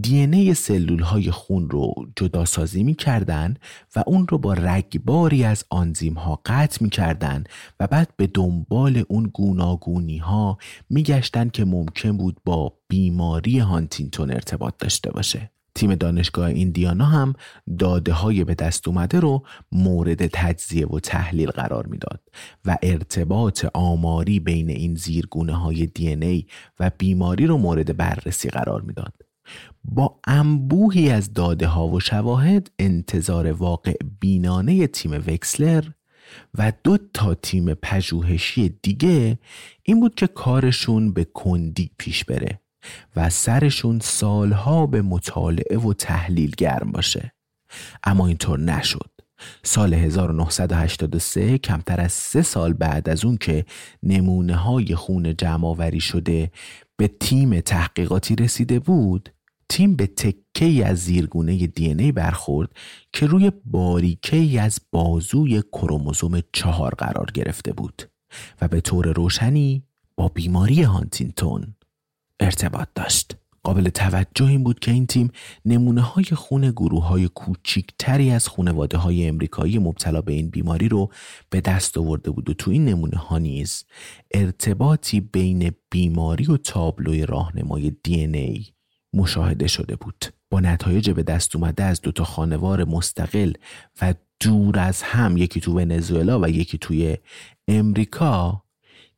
دی 0.02 0.54
سلول 0.54 1.00
های 1.00 1.32
خون 1.32 1.70
رو 1.70 1.94
جدا 2.16 2.46
سازی 2.46 2.84
می 2.84 2.96
کردن 2.96 3.56
و 3.96 4.04
اون 4.08 4.28
رو 4.28 4.38
با 4.38 4.54
رگباری 4.54 5.44
از 5.44 5.66
آنزیم 5.70 6.14
ها 6.14 6.42
قطع 6.46 6.84
می 6.84 6.90
کردن 6.90 7.44
و 7.80 7.88
بعد 7.88 8.10
به 8.18 8.28
دنبال 8.28 9.04
اون 9.08 9.24
گوناگونی 9.34 10.18
ها 10.18 10.58
می 10.90 11.04
گشتن 11.04 11.50
که 11.50 11.66
ممکن 11.66 12.18
بود 12.18 12.38
با 12.46 12.74
بیماری 12.88 13.60
هانتینتون 13.60 14.32
ارتباط 14.32 14.74
داشته 14.80 15.12
باشه. 15.12 15.54
تیم 15.76 15.96
دانشگاه 15.96 16.48
ایندیانا 16.48 17.06
هم 17.06 17.34
داده 17.80 18.14
های 18.14 18.44
به 18.44 18.56
دست 18.56 18.88
اومده 18.88 19.20
رو 19.20 19.46
مورد 19.72 20.28
تجزیه 20.28 20.88
و 20.88 21.00
تحلیل 21.00 21.50
قرار 21.50 21.88
می‌داد 21.88 22.22
و 22.66 22.78
ارتباط 22.84 23.66
آماری 23.74 24.40
بین 24.40 24.70
این 24.70 24.96
زیرگونه 24.96 25.54
های 25.54 25.86
دی 25.86 26.48
و 26.80 26.92
بیماری 26.98 27.48
رو 27.48 27.58
مورد 27.58 27.98
بررسی 27.98 28.50
قرار 28.50 28.82
می‌داد. 28.82 29.23
با 29.84 30.20
انبوهی 30.28 31.10
از 31.10 31.34
داده 31.34 31.68
ها 31.68 31.88
و 31.88 32.00
شواهد 32.00 32.72
انتظار 32.80 33.52
واقع 33.52 33.94
بینانه 34.20 34.88
تیم 34.88 35.12
وکسلر 35.12 35.84
و 36.58 36.74
دو 36.84 36.98
تا 37.14 37.34
تیم 37.34 37.74
پژوهشی 37.74 38.70
دیگه 38.82 39.40
این 39.84 40.00
بود 40.00 40.16
که 40.16 40.28
کارشون 40.28 41.14
به 41.14 41.24
کندی 41.24 41.92
پیش 41.98 42.26
بره 42.26 42.60
و 43.16 43.30
سرشون 43.30 44.00
سالها 44.00 44.86
به 44.86 45.02
مطالعه 45.02 45.78
و 45.78 45.94
تحلیل 45.94 46.52
گرم 46.58 46.92
باشه. 46.92 47.34
اما 48.04 48.28
اینطور 48.28 48.60
نشد. 48.60 49.13
سال 49.64 49.94
1983 49.94 51.58
کمتر 51.58 52.02
از 52.02 52.12
سه 52.12 52.42
سال 52.42 52.74
بعد 52.74 53.10
از 53.10 53.26
اون 53.26 53.38
که 53.38 53.66
نمونه 54.04 54.56
های 54.56 54.96
خون 54.96 55.36
جمع 55.36 56.00
شده 56.00 56.52
به 56.98 57.08
تیم 57.08 57.60
تحقیقاتی 57.60 58.36
رسیده 58.36 58.80
بود 58.80 59.30
تیم 59.70 59.96
به 59.96 60.08
تکه 60.08 60.86
از 60.86 60.98
زیرگونه 60.98 61.68
دی 61.68 61.94
ای 61.94 62.12
برخورد 62.12 62.70
که 63.14 63.26
روی 63.26 63.52
باریکه 63.66 64.62
از 64.62 64.80
بازوی 64.92 65.62
کروموزوم 65.62 66.42
چهار 66.54 66.96
قرار 66.96 67.32
گرفته 67.34 67.74
بود 67.74 68.04
و 68.62 68.68
به 68.68 68.82
طور 68.82 69.14
روشنی 69.14 69.84
با 70.16 70.28
بیماری 70.28 70.84
هانتینتون 70.84 71.76
ارتباط 72.40 72.88
داشت. 72.96 73.43
قابل 73.64 73.90
توجه 73.90 74.46
این 74.46 74.64
بود 74.64 74.80
که 74.80 74.92
این 74.92 75.08
تیم 75.08 75.32
نمونه 75.66 76.02
های 76.02 76.24
خون 76.24 76.72
گروه 76.72 77.08
های 77.08 77.28
کوچیکتری 77.28 78.32
از 78.32 78.48
خونواده 78.48 78.98
های 78.98 79.28
امریکایی 79.28 79.80
مبتلا 79.80 80.22
به 80.22 80.34
این 80.34 80.50
بیماری 80.50 80.90
رو 80.90 81.12
به 81.50 81.62
دست 81.62 81.98
آورده 81.98 82.32
بود 82.32 82.50
و 82.50 82.54
تو 82.54 82.72
این 82.72 82.86
نمونه 82.86 83.18
ها 83.18 83.38
نیز 83.38 83.84
ارتباطی 84.32 85.20
بین 85.20 85.72
بیماری 85.92 86.46
و 86.46 86.58
تابلوی 86.58 87.26
راهنمای 87.26 87.92
دی 88.04 88.16
ای 88.16 88.66
مشاهده 89.14 89.68
شده 89.68 89.96
بود. 89.96 90.26
با 90.50 90.60
نتایج 90.60 91.10
به 91.10 91.24
دست 91.24 91.56
اومده 91.56 91.84
از 91.84 92.02
دوتا 92.02 92.24
خانوار 92.24 92.84
مستقل 92.84 93.54
و 94.02 94.14
دور 94.40 94.80
از 94.80 95.02
هم 95.02 95.38
یکی 95.38 95.60
تو 95.60 95.74
ونزوئلا 95.80 96.40
و 96.40 96.50
یکی 96.50 96.78
توی 96.78 97.18
امریکا 97.68 98.64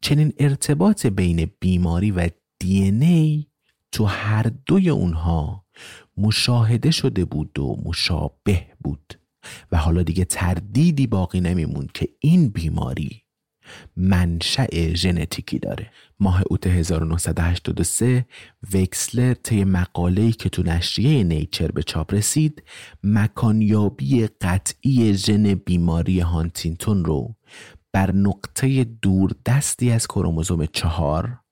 چنین 0.01 0.33
ارتباط 0.39 1.05
بین 1.05 1.51
بیماری 1.59 2.11
و 2.11 2.29
دی 2.59 2.83
ای 2.83 3.45
تو 3.95 4.05
هر 4.05 4.51
دوی 4.65 4.89
اونها 4.89 5.65
مشاهده 6.17 6.91
شده 6.91 7.25
بود 7.25 7.59
و 7.59 7.81
مشابه 7.85 8.67
بود. 8.83 9.19
و 9.71 9.77
حالا 9.77 10.03
دیگه 10.03 10.25
تردیدی 10.25 11.07
باقی 11.07 11.41
نمیموند 11.41 11.91
که 11.91 12.07
این 12.19 12.49
بیماری 12.49 13.21
منشأ 13.97 14.93
ژنتیکی 14.93 15.59
داره. 15.59 15.91
ماه 16.19 16.43
اوت 16.49 16.67
1983 16.67 18.25
وکسلر 18.73 19.33
طی 19.33 19.63
مقاله‌ای 19.63 20.31
که 20.31 20.49
تو 20.49 20.63
نشریه 20.63 21.23
نیچر 21.23 21.71
به 21.71 21.83
چاپ 21.83 22.13
رسید 22.13 22.63
مکانیابی 23.03 24.27
قطعی 24.27 25.13
ژن 25.13 25.55
بیماری 25.55 26.19
هانتینتون 26.19 27.05
رو 27.05 27.35
بر 27.93 28.11
نقطه 28.11 28.83
دور 28.83 29.31
دستی 29.45 29.91
از 29.91 30.07
کروموزوم 30.07 30.65
چهار 30.65 31.44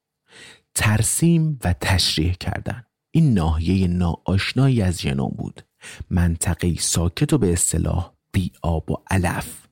ترسیم 0.75 1.59
و 1.63 1.73
تشریح 1.81 2.33
کردن. 2.33 2.83
این 3.11 3.33
ناحیه 3.33 3.87
ناآشنایی 3.87 4.81
از 4.81 5.01
ژنوم 5.01 5.33
بود. 5.37 5.61
منطقه 6.09 6.75
ساکت 6.75 7.33
و 7.33 7.37
به 7.37 7.53
اصطلاح 7.53 8.13
بی 8.31 8.51
آب 8.61 8.91
و 8.91 8.95
علف 9.11 9.67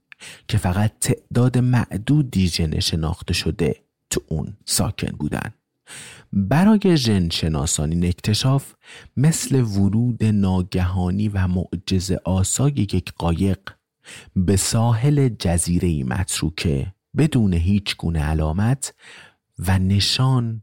که 0.48 0.58
فقط 0.58 0.92
تعداد 1.00 1.58
معدودی 1.58 2.48
ژن 2.48 2.80
شناخته 2.80 3.34
شده 3.34 3.76
تو 4.10 4.22
اون 4.28 4.58
ساکن 4.66 5.12
بودن. 5.12 5.54
برای 6.34 6.98
ژن 6.98 7.30
شناسانی 7.30 8.08
اکتشاف 8.08 8.74
مثل 9.18 9.62
ورود 9.62 10.24
ناگهانی 10.24 11.28
و 11.28 11.48
معجزه 11.48 12.20
آسای 12.26 12.72
یک 12.72 13.14
قایق 13.18 13.60
به 14.36 14.56
ساحل 14.56 15.30
جزیره 15.30 16.04
متروکه 16.04 16.94
بدون 17.18 17.54
هیچ 17.54 17.98
گونه 17.98 18.20
علامت 18.24 18.94
و 19.60 19.80
نشان 19.80 20.62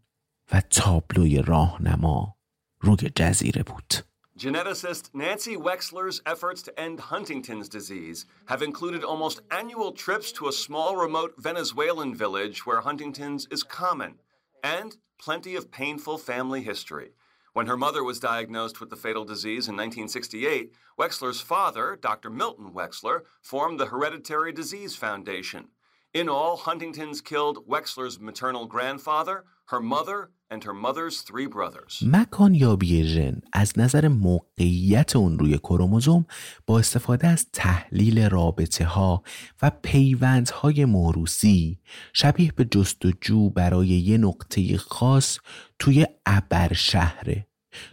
و 0.52 0.62
تابلوی 0.62 1.42
راهنما 1.42 2.36
روی 2.80 3.12
جزیره 3.16 3.64
بود 3.64 3.94
Geneticist 4.36 5.14
Nancy 5.14 5.56
Wexler's 5.56 6.22
efforts 6.26 6.64
to 6.64 6.78
end 6.80 7.00
Huntington's 7.00 7.70
disease 7.70 8.26
have 8.48 8.64
included 8.64 9.04
almost 9.04 9.42
annual 9.52 9.92
trips 9.92 10.32
to 10.34 10.48
a 10.48 10.52
small 10.52 10.98
remote 10.98 11.36
Venezuelan 11.38 12.16
village 12.16 12.66
where 12.66 12.82
Huntington's 12.82 13.48
is 13.52 13.62
common 13.62 14.20
and 14.64 14.98
plenty 15.20 15.56
of 15.56 15.72
painful 15.72 16.18
family 16.18 16.64
history. 16.64 17.12
When 17.54 17.68
her 17.68 17.78
mother 17.78 18.04
was 18.04 18.20
diagnosed 18.20 18.80
with 18.80 18.90
the 18.90 18.96
fatal 18.96 19.24
disease 19.24 19.68
in 19.68 19.76
1968, 19.76 20.74
Wexler's 21.00 21.40
father, 21.40 21.96
Dr. 21.96 22.32
Milton 22.32 22.72
Wexler, 22.74 23.22
formed 23.40 23.80
the 23.80 23.86
Hereditary 23.86 24.52
Disease 24.52 24.96
Foundation. 24.96 25.68
In 26.14 26.28
all, 26.28 26.58
Huntington's 26.58 27.22
killed 27.22 27.68
Wexler's 27.68 28.20
maternal 28.20 28.66
grandfather, 28.66 29.46
her 29.71 29.81
mother, 29.81 30.31
and 30.51 30.65
her 30.65 30.73
mother's 30.73 31.21
three 31.23 31.47
brothers. 31.47 32.03
مکان 32.03 32.55
یابی 32.55 33.05
ژن 33.05 33.41
از 33.53 33.79
نظر 33.79 34.09
موقعیت 34.09 35.17
اون 35.17 35.39
روی 35.39 35.59
کروموزوم 35.59 36.27
با 36.67 36.79
استفاده 36.79 37.27
از 37.27 37.47
تحلیل 37.53 38.29
رابطه 38.29 38.85
ها 38.85 39.23
و 39.63 39.71
پیوندهای 39.83 40.85
موروسی 40.85 41.79
شبیه 42.13 42.53
به 42.57 42.65
جستجو 42.65 43.51
برای 43.51 43.89
یه 43.89 44.19
نقطه 44.19 44.77
خاص 44.77 45.39
توی 45.79 46.07
ابر 46.27 46.73
شهره 46.73 47.47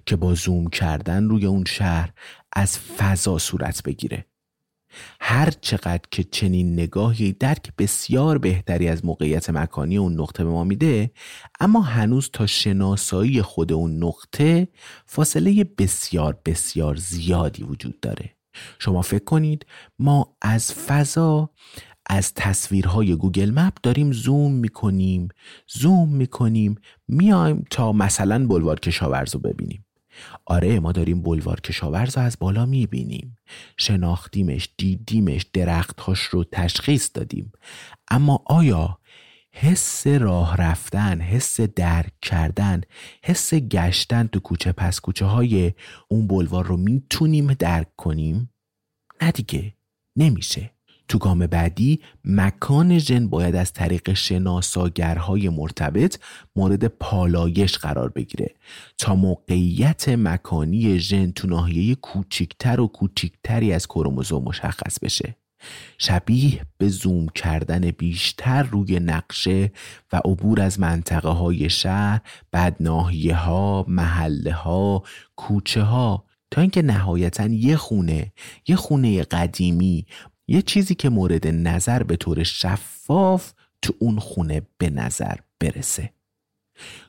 که 0.05 0.15
با 0.15 0.34
زوم 0.34 0.67
کردن 0.67 1.29
روی 1.29 1.46
اون 1.46 1.65
شهر 1.65 2.13
از 2.53 2.79
فضا 2.79 3.38
صورت 3.38 3.84
بگیره 3.84 4.25
هر 5.20 5.50
چقدر 5.62 6.04
که 6.12 6.24
چنین 6.24 6.74
نگاهی 6.74 7.34
درک 7.34 7.72
بسیار 7.78 8.38
بهتری 8.38 8.88
از 8.88 9.06
موقعیت 9.06 9.50
مکانی 9.50 9.98
اون 9.98 10.22
نقطه 10.22 10.44
به 10.44 10.50
ما 10.50 10.64
میده 10.64 11.12
اما 11.60 11.82
هنوز 11.82 12.30
تا 12.34 12.46
شناسایی 12.46 13.42
خود 13.42 13.74
اون 13.74 14.04
نقطه 14.04 14.68
فاصله 15.06 15.64
بسیار 15.64 16.40
بسیار 16.46 16.96
زیادی 16.96 17.64
وجود 17.64 18.00
داره. 18.00 18.36
شما 18.80 19.02
فکر 19.02 19.24
کنید 19.24 19.66
ما 20.00 20.38
از 20.42 20.74
فضا 20.74 21.50
از 22.10 22.34
تصویرهای 22.34 23.16
گوگل 23.16 23.52
مپ 23.52 23.74
داریم 23.84 24.12
زوم 24.12 24.52
می‌کنیم 24.52 25.28
زوم 25.68 26.16
می‌کنیم 26.16 26.75
میایم 27.08 27.66
تا 27.70 27.92
مثلا 27.92 28.48
بلوار 28.48 28.80
کشاورز 28.80 29.34
رو 29.34 29.40
ببینیم. 29.40 29.85
آره 30.45 30.79
ما 30.79 30.91
داریم 30.91 31.22
بلوار 31.22 31.62
کشاورز 31.62 32.17
رو 32.17 32.24
از 32.24 32.38
بالا 32.39 32.65
می‌بینیم. 32.65 33.38
شناختیمش 33.77 34.69
دیدیمش 34.77 35.43
درختهاش 35.53 36.19
رو 36.19 36.43
تشخیص 36.43 37.10
دادیم. 37.13 37.51
اما 38.07 38.43
آیا 38.45 39.00
حس 39.51 40.07
راه 40.07 40.57
رفتن 40.57 41.22
حس 41.22 41.62
درک 41.62 42.13
کردن 42.22 42.81
حس 43.24 43.53
گشتن 43.53 44.27
تو 44.27 44.39
کوچه 44.39 44.72
پس 44.72 45.00
کوچه 45.00 45.25
های 45.25 45.74
اون 46.07 46.27
بلوار 46.27 46.65
رو 46.65 46.77
می‌تونیم 46.77 47.53
درک 47.53 47.95
کنیم؟ 47.95 48.53
نه 49.22 49.31
دیگه 49.31 49.74
نمیشه. 50.15 50.75
تو 51.07 51.17
گام 51.17 51.47
بعدی 51.47 52.00
مکان 52.25 52.97
ژن 52.97 53.27
باید 53.27 53.55
از 53.55 53.74
طریق 53.74 54.13
شناساگرهای 54.13 55.50
مرتبط 55.50 56.17
مورد 56.55 56.88
پالایش 56.88 57.77
قرار 57.77 58.09
بگیره 58.09 58.55
تا 58.97 59.15
موقعیت 59.15 60.09
مکانی 60.09 61.00
ژن 61.00 61.31
تو 61.31 61.47
ناحیه 61.47 61.95
کوچکتر 61.95 62.79
و 62.79 62.88
کوچکتری 62.88 63.74
از 63.74 63.88
کروموزوم 63.88 64.43
مشخص 64.43 65.00
بشه. 65.00 65.35
شبیه 65.97 66.62
به 66.77 66.88
زوم 66.88 67.27
کردن 67.27 67.81
بیشتر 67.81 68.63
روی 68.63 69.00
نقشه 69.00 69.71
و 70.13 70.21
عبور 70.25 70.62
از 70.62 70.79
منطقه 70.79 71.29
های 71.29 71.69
شهر 71.69 72.21
بعد 72.51 72.75
ناحیه 72.79 73.35
ها 73.35 73.85
محله 73.88 74.53
ها 74.53 75.03
کوچه 75.35 75.81
ها 75.81 76.25
تا 76.51 76.62
اینکه 76.62 76.81
نهایتا 76.81 77.45
یه 77.45 77.77
خونه 77.77 78.31
یه 78.67 78.75
خونه 78.75 79.24
قدیمی 79.24 80.05
یه 80.48 80.62
چیزی 80.62 80.96
که 80.96 81.10
مورد 81.10 81.48
نظر 81.48 82.04
به 82.04 82.16
طور 82.16 82.44
شفاف 82.44 83.54
تو 83.82 83.94
اون 84.00 84.20
خونه 84.20 84.62
به 84.78 84.90
نظر 84.90 85.36
برسه. 85.60 86.14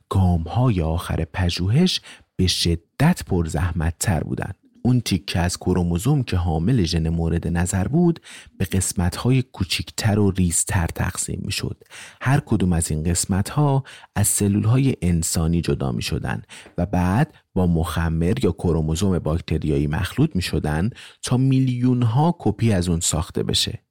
گام 0.08 0.42
های 0.42 0.82
آخر 0.82 1.24
پژوهش 1.24 2.00
به 2.36 2.46
شدت 2.46 3.24
پر 3.26 3.46
زحمت 3.46 3.94
تر 3.98 4.20
بودن. 4.20 4.52
اون 4.86 5.00
تیکه 5.00 5.40
از 5.40 5.58
کروموزوم 5.58 6.22
که 6.22 6.36
حامل 6.36 6.84
ژن 6.84 7.08
مورد 7.08 7.48
نظر 7.48 7.88
بود 7.88 8.20
به 8.58 8.64
قسمت 8.64 9.16
های 9.16 9.42
کوچیکتر 9.42 10.18
و 10.18 10.30
ریزتر 10.30 10.86
تقسیم 10.86 11.42
می 11.44 11.52
شد. 11.52 11.82
هر 12.20 12.40
کدوم 12.40 12.72
از 12.72 12.90
این 12.90 13.02
قسمت 13.02 13.48
ها 13.48 13.84
از 14.16 14.28
سلول 14.28 14.64
های 14.64 14.94
انسانی 15.02 15.60
جدا 15.60 15.92
می 15.92 16.02
شدن 16.02 16.42
و 16.78 16.86
بعد 16.86 17.34
با 17.54 17.66
مخمر 17.66 18.44
یا 18.44 18.52
کروموزوم 18.52 19.18
باکتریایی 19.18 19.86
مخلوط 19.86 20.36
می 20.36 20.42
شدن 20.42 20.90
تا 21.22 21.36
میلیون 21.36 22.02
ها 22.02 22.36
کپی 22.38 22.72
از 22.72 22.88
اون 22.88 23.00
ساخته 23.00 23.42
بشه. 23.42 23.82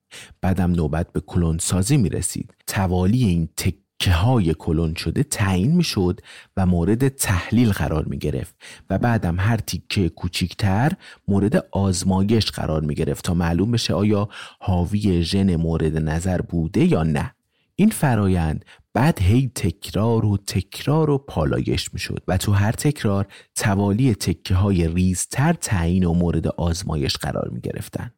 بعدم 0.41 0.71
نوبت 0.71 1.11
به 1.11 1.19
کلون 1.19 1.57
سازی 1.57 1.97
می 1.97 2.09
رسید. 2.09 2.53
توالی 2.67 3.23
این 3.23 3.49
تک 3.57 3.75
که 3.99 4.11
های 4.11 4.53
کلون 4.53 4.93
شده 4.93 5.23
تعیین 5.23 5.75
می‌شد 5.75 6.21
و 6.57 6.65
مورد 6.65 7.07
تحلیل 7.07 7.71
قرار 7.71 8.05
می 8.05 8.17
گرفت 8.17 8.55
و 8.89 8.97
بعدم 8.97 9.39
هر 9.39 9.57
تیکه 9.57 10.09
کوچیکتر 10.09 10.91
مورد 11.27 11.67
آزمایش 11.71 12.51
قرار 12.51 12.81
می 12.81 12.95
گرفت 12.95 13.25
تا 13.25 13.33
معلوم 13.33 13.71
بشه 13.71 13.93
آیا 13.93 14.29
حاوی 14.59 15.23
ژن 15.23 15.55
مورد 15.55 15.97
نظر 15.97 16.41
بوده 16.41 16.83
یا 16.85 17.03
نه 17.03 17.35
این 17.75 17.89
فرایند 17.89 18.65
بعد 18.93 19.21
هی 19.21 19.51
تکرار 19.55 20.25
و 20.25 20.37
تکرار 20.37 21.09
و 21.09 21.17
پالایش 21.17 21.93
می 21.93 21.99
شد 21.99 22.23
و 22.27 22.37
تو 22.37 22.51
هر 22.51 22.71
تکرار 22.71 23.27
توالی 23.55 24.15
تکه 24.15 24.55
های 24.55 24.87
ریزتر 24.87 25.53
تعیین 25.53 26.03
و 26.03 26.13
مورد 26.13 26.47
آزمایش 26.47 27.17
قرار 27.17 27.49
می 27.49 27.61
گرفتن. 27.61 28.11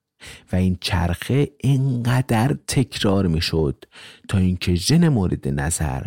و 0.52 0.56
این 0.56 0.78
چرخه 0.82 1.52
انقدر 1.64 2.58
تکرار 2.68 3.28
می 3.28 3.42
شد 3.42 3.86
تا 4.28 4.38
اینکه 4.38 4.76
ژن 4.76 5.08
مورد 5.08 5.48
نظر 5.48 6.06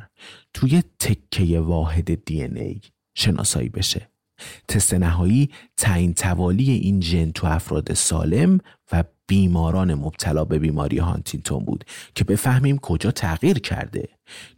توی 0.54 0.82
تکه 0.98 1.60
واحد 1.60 2.24
دی 2.24 2.42
ای 2.42 2.80
شناسایی 3.14 3.68
بشه. 3.68 4.10
تست 4.68 4.94
نهایی 4.94 5.50
تعیین 5.76 6.14
توالی 6.14 6.70
این 6.70 7.00
ژن 7.00 7.30
تو 7.30 7.46
افراد 7.46 7.94
سالم 7.94 8.58
و 8.92 9.04
بیماران 9.26 9.94
مبتلا 9.94 10.44
به 10.44 10.58
بیماری 10.58 10.98
هانتینتون 10.98 11.64
بود 11.64 11.84
که 12.14 12.24
بفهمیم 12.24 12.78
کجا 12.78 13.10
تغییر 13.10 13.58
کرده 13.58 14.08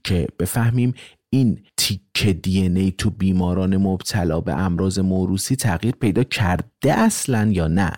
که 0.05 0.29
بفهمیم 0.39 0.95
این 1.31 1.63
تیکه 1.77 2.33
دی 2.33 2.61
ای 2.61 2.93
تو 2.99 3.11
بیماران 3.11 3.77
مبتلا 3.77 4.41
به 4.41 4.55
امراض 4.55 4.99
موروسی 4.99 5.57
تغییر 5.57 5.95
پیدا 5.95 6.25
کرده 6.25 6.93
اصلا 6.93 7.51
یا 7.53 7.69
نه. 7.69 7.93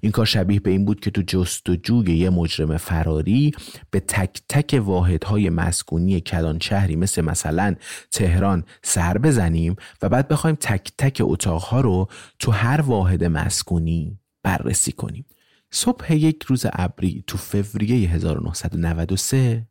این 0.00 0.12
کار 0.12 0.26
شبیه 0.26 0.60
به 0.60 0.70
این 0.70 0.84
بود 0.84 1.00
که 1.00 1.10
تو 1.10 1.22
جستجوی 1.26 2.16
یه 2.16 2.30
مجرم 2.30 2.76
فراری 2.76 3.54
به 3.90 4.00
تک 4.00 4.42
تک 4.48 4.80
واحدهای 4.84 5.50
مسکونی 5.50 6.20
کلان 6.20 6.58
شهری 6.58 6.96
مثل 6.96 7.22
مثلا 7.22 7.74
تهران 8.10 8.64
سر 8.82 9.18
بزنیم 9.18 9.76
و 10.02 10.08
بعد 10.08 10.28
بخوایم 10.28 10.56
تک 10.60 10.92
تک 10.98 11.18
اتاقها 11.24 11.80
رو 11.80 12.08
تو 12.38 12.52
هر 12.52 12.80
واحد 12.80 13.24
مسکونی 13.24 14.18
بررسی 14.42 14.92
کنیم. 14.92 15.26
صبح 15.70 16.14
یک 16.14 16.42
روز 16.42 16.66
ابری 16.72 17.24
تو 17.26 17.38
فوریه 17.38 18.10
1993 18.10 19.68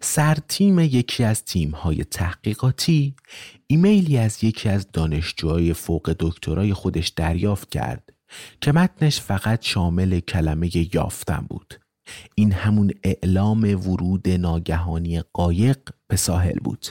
سرتیم 0.00 0.78
یکی 0.78 1.24
از 1.24 1.44
تیم‌های 1.44 2.04
تحقیقاتی 2.04 3.14
ایمیلی 3.66 4.18
از 4.18 4.44
یکی 4.44 4.68
از 4.68 4.86
دانشجوهای 4.92 5.72
فوق 5.72 6.16
دکترای 6.18 6.74
خودش 6.74 7.08
دریافت 7.08 7.70
کرد. 7.70 8.12
که 8.60 8.72
متنش 8.72 9.20
فقط 9.20 9.62
شامل 9.62 10.20
کلمه 10.20 10.94
یافتن 10.94 11.46
بود. 11.48 11.74
این 12.34 12.52
همون 12.52 12.90
اعلام 13.02 13.62
ورود 13.62 14.28
ناگهانی 14.28 15.22
قایق 15.32 15.78
به 16.08 16.16
ساحل 16.16 16.58
بود. 16.64 16.86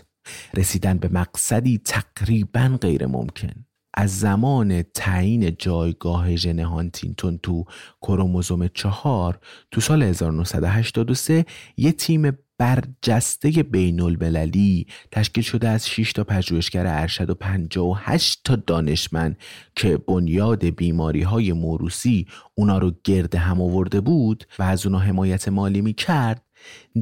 رسیدن 0.58 0.97
به 0.97 1.08
مقصدی 1.08 1.77
تقریبا 1.77 2.77
غیر 2.82 3.06
ممکن. 3.06 3.65
از 3.93 4.19
زمان 4.19 4.82
تعیین 4.82 5.56
جایگاه 5.60 6.36
ژن 6.36 6.60
هانتینتون 6.60 7.38
تو 7.38 7.65
کروموزوم 8.01 8.67
چهار 8.67 9.39
تو 9.71 9.82
سال 9.82 10.04
1983 10.04 11.45
یه 11.77 11.91
تیم 11.91 12.32
برجسته 12.62 13.50
بین 13.50 14.02
المللی 14.02 14.88
تشکیل 15.12 15.43
شده 15.43 15.69
از 15.69 15.88
6 15.88 16.13
تا 16.13 16.24
پژوهشگر 16.24 16.86
ارشد 16.88 17.30
و 17.30 17.34
58 17.34 18.41
تا 18.43 18.56
دانشمند 18.56 19.38
که 19.76 19.97
بنیاد 19.97 20.65
بیماری 20.65 21.21
های 21.21 21.54
موروسی 21.54 22.28
اونا 22.56 22.78
رو 22.78 22.91
گرد 23.04 23.36
هم 23.36 23.62
آورده 23.62 24.02
بود 24.02 24.43
و 24.60 24.63
از 24.63 24.86
اونا 24.86 25.00
حمایت 25.00 25.47
مالی 25.47 25.82
می 25.82 25.93
کرد 25.93 26.45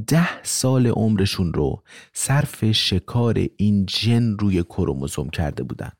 ده 0.07 0.43
سال 0.43 0.87
عمرشون 0.87 1.53
رو 1.53 1.83
صرف 2.13 2.71
شکار 2.71 3.45
این 3.57 3.85
جن 3.85 4.37
روی 4.39 4.63
کروموزوم 4.63 5.29
کرده 5.29 5.63
بودن. 5.63 5.91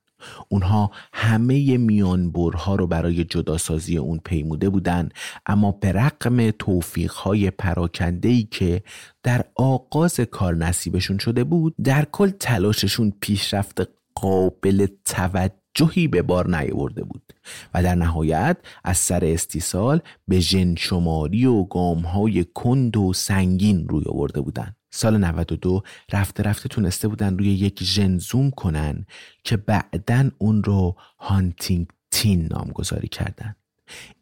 اونها 0.49 0.91
همه 1.13 1.77
میانبرها 1.77 2.75
رو 2.75 2.87
برای 2.87 3.23
جداسازی 3.23 3.97
اون 3.97 4.19
پیموده 4.25 4.69
بودن 4.69 5.09
اما 5.45 5.71
به 5.71 5.91
رقم 5.91 6.51
توفیقهای 6.51 7.51
پراکندهی 7.51 8.43
که 8.51 8.83
در 9.23 9.45
آغاز 9.55 10.19
کار 10.19 10.55
نصیبشون 10.55 11.17
شده 11.17 11.43
بود 11.43 11.75
در 11.83 12.05
کل 12.11 12.29
تلاششون 12.29 13.13
پیشرفت 13.21 13.89
قابل 14.15 14.87
توجه 15.05 15.59
توجهی 15.79 16.07
به 16.07 16.21
بار 16.21 16.57
نیاورده 16.57 17.03
بود 17.03 17.33
و 17.73 17.83
در 17.83 17.95
نهایت 17.95 18.57
از 18.83 18.97
سر 18.97 19.25
استیصال 19.25 20.01
به 20.27 20.39
ژن 20.39 20.75
شماری 20.75 21.45
و 21.45 21.63
گامهای 21.63 22.45
کند 22.53 22.97
و 22.97 23.13
سنگین 23.13 23.87
روی 23.87 24.03
آورده 24.07 24.41
بودند 24.41 24.75
سال 24.91 25.17
92 25.17 25.81
رفته 26.11 26.43
رفته 26.43 26.69
تونسته 26.69 27.07
بودن 27.07 27.37
روی 27.37 27.49
یک 27.49 27.83
ژن 27.83 28.17
زوم 28.17 28.51
کنن 28.51 29.05
که 29.43 29.57
بعدا 29.57 30.29
اون 30.37 30.63
رو 30.63 30.95
هانتینگ 31.19 31.87
تین 32.11 32.47
نامگذاری 32.51 33.07
کردن. 33.07 33.55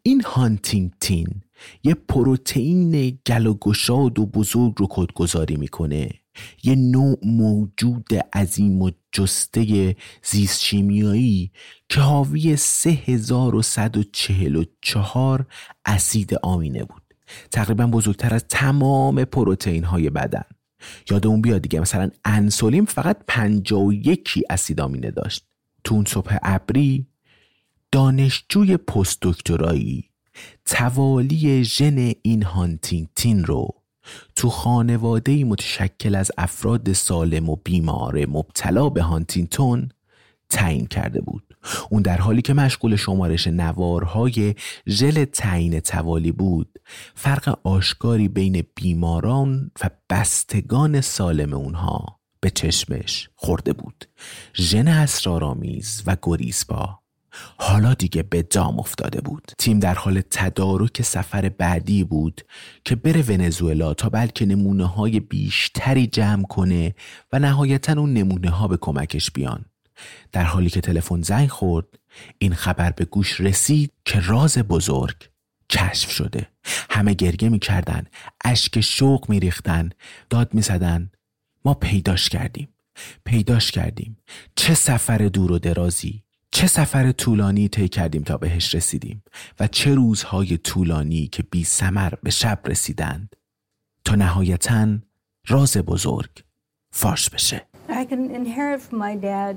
این 0.02 0.20
هانتینگ 0.20 0.92
تین 1.00 1.42
یه 1.84 1.94
پروتئین 1.94 3.18
گل 3.26 3.46
و 3.46 3.54
گشاد 3.54 4.18
و 4.18 4.26
بزرگ 4.26 4.74
رو 4.76 4.86
کدگذاری 4.90 5.56
می‌کنه. 5.56 6.10
یه 6.64 6.74
نوع 6.74 7.18
موجود 7.22 8.14
عظیم 8.32 8.82
و 8.82 8.90
جسته 9.12 9.96
زیست 10.24 10.60
شیمیایی 10.60 11.52
که 11.88 12.00
حاوی 12.00 12.56
3144 12.56 15.46
اسید 15.84 16.34
آمینه 16.34 16.84
بود. 16.84 17.02
تقریبا 17.50 17.86
بزرگتر 17.86 18.34
از 18.34 18.44
تمام 18.48 19.24
پروتئین 19.24 19.84
های 19.84 20.10
بدن. 20.10 20.44
یادمون 21.10 21.42
بیاد 21.42 21.62
دیگه. 21.62 21.80
مثلا 21.80 22.10
انسولین 22.24 22.84
فقط 22.84 23.16
51 23.28 24.44
اسید 24.50 24.80
آمینه 24.80 25.10
داشت. 25.10 25.44
تو 25.84 25.94
اون 25.94 26.04
صبح 26.04 26.36
ابری 26.42 27.06
دانشجوی 27.92 28.76
پست 28.76 29.18
دکترایی 29.22 30.10
توالی 30.64 31.64
ژن 31.64 32.12
این 32.22 32.42
هانتینگتین 32.42 33.44
رو 33.44 33.68
تو 34.36 34.50
خانواده 34.50 35.44
متشکل 35.44 36.14
از 36.14 36.30
افراد 36.38 36.92
سالم 36.92 37.48
و 37.48 37.56
بیمار 37.56 38.26
مبتلا 38.26 38.88
به 38.88 39.02
هانتینتون 39.02 39.88
تعیین 40.48 40.86
کرده 40.86 41.20
بود. 41.20 41.47
اون 41.90 42.02
در 42.02 42.18
حالی 42.18 42.42
که 42.42 42.54
مشغول 42.54 42.96
شمارش 42.96 43.46
نوارهای 43.46 44.54
ژل 44.88 45.24
تعیین 45.24 45.80
توالی 45.80 46.32
بود. 46.32 46.78
فرق 47.14 47.58
آشکاری 47.64 48.28
بین 48.28 48.62
بیماران 48.74 49.70
و 49.84 49.90
بستگان 50.10 51.00
سالم 51.00 51.52
اونها 51.52 52.18
به 52.40 52.50
چشمش 52.50 53.28
خورده 53.34 53.72
بود. 53.72 54.04
ژن 54.54 54.88
اسرارآمیز 54.88 56.02
و 56.06 56.16
گریزپا 56.22 56.98
حالا 57.58 57.94
دیگه 57.94 58.22
به 58.22 58.42
دام 58.42 58.78
افتاده 58.78 59.20
بود. 59.20 59.52
تیم 59.58 59.78
در 59.78 59.94
حال 59.94 60.20
تدارک 60.30 61.02
سفر 61.02 61.48
بعدی 61.48 62.04
بود 62.04 62.40
که 62.84 62.96
بره 62.96 63.22
ونزوئلا 63.22 63.94
تا 63.94 64.08
بلکه 64.08 64.46
نمونه 64.46 64.86
های 64.86 65.20
بیشتری 65.20 66.06
جمع 66.06 66.42
کنه 66.42 66.94
و 67.32 67.38
نهایتا 67.38 67.92
اون 67.92 68.12
نمونه 68.12 68.50
ها 68.50 68.68
به 68.68 68.76
کمکش 68.76 69.30
بیان. 69.30 69.64
در 70.32 70.44
حالی 70.44 70.70
که 70.70 70.80
تلفن 70.80 71.22
زنگ 71.22 71.48
خورد 71.48 71.86
این 72.38 72.54
خبر 72.54 72.90
به 72.90 73.04
گوش 73.04 73.40
رسید 73.40 73.92
که 74.04 74.20
راز 74.20 74.58
بزرگ 74.58 75.30
کشف 75.70 76.10
شده. 76.10 76.48
همه 76.90 77.14
گرگه 77.14 77.48
می‌کردن 77.48 78.04
اشک 78.44 78.80
شوق 78.80 79.30
میریختن 79.30 79.90
داد 80.30 80.54
می‌زدن. 80.54 81.10
ما 81.64 81.74
پیداش 81.74 82.28
کردیم. 82.28 82.68
پیداش 83.24 83.70
کردیم. 83.70 84.18
چه 84.56 84.74
سفر 84.74 85.18
دور 85.18 85.52
و 85.52 85.58
درازی 85.58 86.24
چه 86.50 86.66
سفر 86.66 87.12
طولانی 87.12 87.68
طی 87.68 87.88
کردیم 87.88 88.22
تا 88.22 88.36
بهش 88.36 88.74
رسیدیم 88.74 89.22
و 89.60 89.66
چه 89.66 89.94
روزهای 89.94 90.58
طولانی 90.58 91.26
که 91.26 91.42
بی 91.42 91.64
سمر 91.64 92.12
به 92.22 92.30
شب 92.30 92.60
رسیدند. 92.64 93.36
تا 94.04 94.14
نهایتا 94.14 94.98
راز 95.48 95.76
بزرگ 95.76 96.30
فاش 96.90 97.30
بشه. 97.30 97.66
I 97.88 98.04
can 98.04 98.34
inherit 98.34 98.80
from 98.82 98.98
my 98.98 99.14
dad 99.16 99.56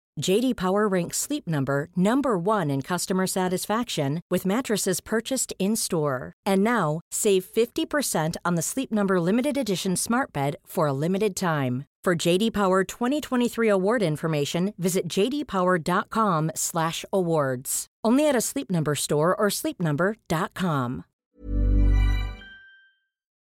JD 0.19 0.57
Power 0.57 0.87
ranks 0.87 1.17
Sleep 1.17 1.47
Number 1.47 1.87
number 1.95 2.37
1 2.37 2.69
in 2.69 2.81
customer 2.81 3.25
satisfaction 3.27 4.19
with 4.29 4.45
mattresses 4.45 4.99
purchased 4.99 5.53
in-store. 5.57 6.33
And 6.45 6.61
now, 6.63 6.99
save 7.11 7.45
50% 7.45 8.35
on 8.43 8.55
the 8.55 8.61
Sleep 8.61 8.91
Number 8.91 9.21
limited 9.21 9.57
edition 9.57 9.95
Smart 9.95 10.33
Bed 10.33 10.57
for 10.65 10.87
a 10.87 10.93
limited 10.93 11.35
time. 11.35 11.85
For 12.03 12.15
JD 12.15 12.51
Power 12.53 12.83
2023 12.83 13.69
award 13.69 14.01
information, 14.01 14.73
visit 14.77 15.07
jdpower.com/awards. 15.07 17.87
Only 18.03 18.27
at 18.27 18.35
a 18.35 18.41
Sleep 18.41 18.71
Number 18.71 18.95
store 18.95 19.35
or 19.35 19.49
sleepnumber.com. 19.49 21.05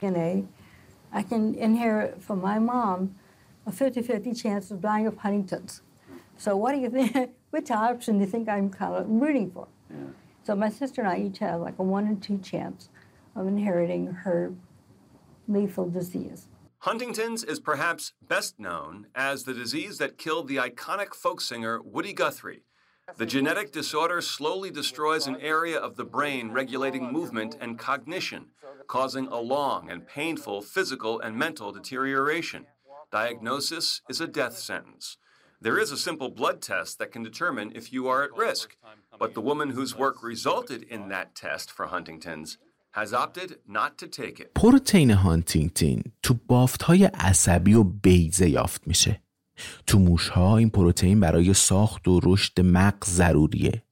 DNA. 0.01 0.47
I 1.11 1.21
can 1.21 1.53
inherit 1.55 2.21
from 2.21 2.41
my 2.41 2.59
mom 2.59 3.15
a 3.65 3.71
50-50 3.71 4.41
chance 4.41 4.71
of 4.71 4.79
dying 4.81 5.07
of 5.07 5.17
Huntington's. 5.17 5.81
So 6.37 6.55
what 6.57 6.73
do 6.73 6.79
you 6.79 6.89
think? 6.89 7.31
Which 7.51 7.71
option 7.71 8.17
do 8.17 8.25
you 8.25 8.29
think 8.29 8.49
I'm 8.49 8.69
kind 8.69 8.95
of 8.95 9.09
rooting 9.09 9.49
for? 9.51 9.67
So 10.43 10.55
my 10.55 10.69
sister 10.69 11.01
and 11.01 11.09
I 11.09 11.17
each 11.17 11.39
have 11.39 11.61
like 11.61 11.79
a 11.79 11.83
one 11.83 12.05
in 12.05 12.19
two 12.19 12.37
chance 12.37 12.89
of 13.35 13.47
inheriting 13.47 14.07
her 14.07 14.53
lethal 15.47 15.89
disease. 15.89 16.47
Huntington's 16.79 17.43
is 17.43 17.59
perhaps 17.59 18.13
best 18.21 18.59
known 18.59 19.07
as 19.15 19.43
the 19.43 19.53
disease 19.53 19.97
that 19.97 20.17
killed 20.17 20.47
the 20.47 20.57
iconic 20.57 21.15
folk 21.15 21.41
singer 21.41 21.81
Woody 21.81 22.13
Guthrie. 22.13 22.63
The 23.17 23.25
genetic 23.25 23.71
disorder 23.71 24.21
slowly 24.21 24.69
destroys 24.69 25.25
an 25.25 25.37
area 25.39 25.79
of 25.79 25.95
the 25.95 26.05
brain 26.05 26.51
regulating 26.51 27.11
movement 27.11 27.55
and 27.59 27.79
cognition, 27.79 28.47
causing 28.87 29.27
a 29.27 29.39
long 29.39 29.89
and 29.89 30.07
painful 30.07 30.61
physical 30.61 31.19
and 31.19 31.35
mental 31.35 31.71
deterioration. 31.71 32.67
Diagnosis 33.11 34.01
is 34.09 34.21
a 34.21 34.27
death 34.27 34.57
sentence. 34.57 35.17
There 35.65 35.79
is 35.79 35.91
a 35.91 35.97
simple 36.09 36.29
blood 36.29 36.61
test 36.61 36.91
that 36.99 37.11
can 37.13 37.23
determine 37.23 37.67
if 37.79 37.85
you 37.91 38.07
are 38.11 38.21
at 38.27 38.33
risk, 38.47 38.67
but 39.21 39.33
the 39.33 39.45
woman 39.49 39.69
whose 39.71 39.91
work 40.03 40.17
resulted 40.31 40.81
in 40.95 41.01
that 41.13 41.27
test 41.33 41.67
for 41.75 41.85
Huntington's 41.87 42.59
has 42.99 43.11
opted 43.23 43.49
not 43.77 43.91
to 44.01 44.07
take 44.07 44.39
it. 44.39 44.53
پروتئین 44.55 45.11
هانتینگتین 45.11 46.03
تو 46.23 46.33
بافت 46.47 46.83
های 46.83 47.05
عصبی 47.05 47.73
و 47.73 47.83
بیزه 47.83 48.49
یافت 48.49 48.87
میشه. 48.87 49.21
تو 49.87 49.99
موش 49.99 50.29
ها 50.29 50.57
این 50.57 50.69
پروتئین 50.69 51.19
برای 51.19 51.53
ساخت 51.53 52.07
و 52.07 52.19
رشد 52.23 52.61
مغز 52.61 53.09
ضروریه. 53.09 53.83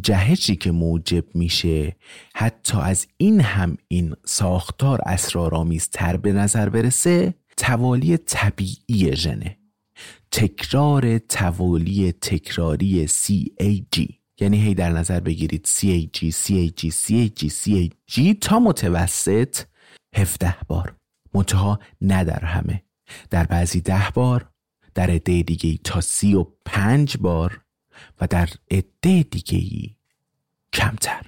جهشی 0.00 0.56
که 0.56 0.70
موجب 0.70 1.34
میشه 1.34 1.96
حتی 2.34 2.78
از 2.78 3.06
این 3.16 3.40
هم 3.40 3.76
این 3.88 4.16
ساختار 4.24 5.00
اسرارآمیز 5.06 5.88
تر 5.88 6.16
به 6.16 6.32
نظر 6.32 6.68
برسه 6.68 7.34
توالی 7.56 8.16
طبیعی 8.16 9.16
ژنه. 9.16 9.58
تکرار 10.30 11.18
توالی 11.18 12.12
تکراری 12.12 13.08
CAG 13.08 14.12
یعنی 14.40 14.62
هی 14.62 14.74
در 14.74 14.90
نظر 14.90 15.20
بگیرید 15.20 15.66
CAG 15.66 16.32
CAG 16.32 16.90
CAG 16.90 17.50
CAG 17.50 18.38
تا 18.40 18.58
متوسط 18.58 19.58
17 20.14 20.56
بار. 20.68 20.96
منتها 21.34 21.78
نه 22.00 22.24
در 22.24 22.44
همه. 22.44 22.82
در 23.30 23.44
بعضی 23.44 23.80
ده 23.80 24.10
بار 24.14 24.50
در 24.94 25.10
عده 25.10 25.42
دیگه 25.42 25.76
تا 25.84 26.00
سی 26.00 26.34
و 26.34 26.46
پنج 26.64 27.16
بار 27.16 27.60
و 28.20 28.26
در 28.26 28.48
عده 28.70 29.22
دیگه 29.22 29.90
کمتر. 30.72 31.22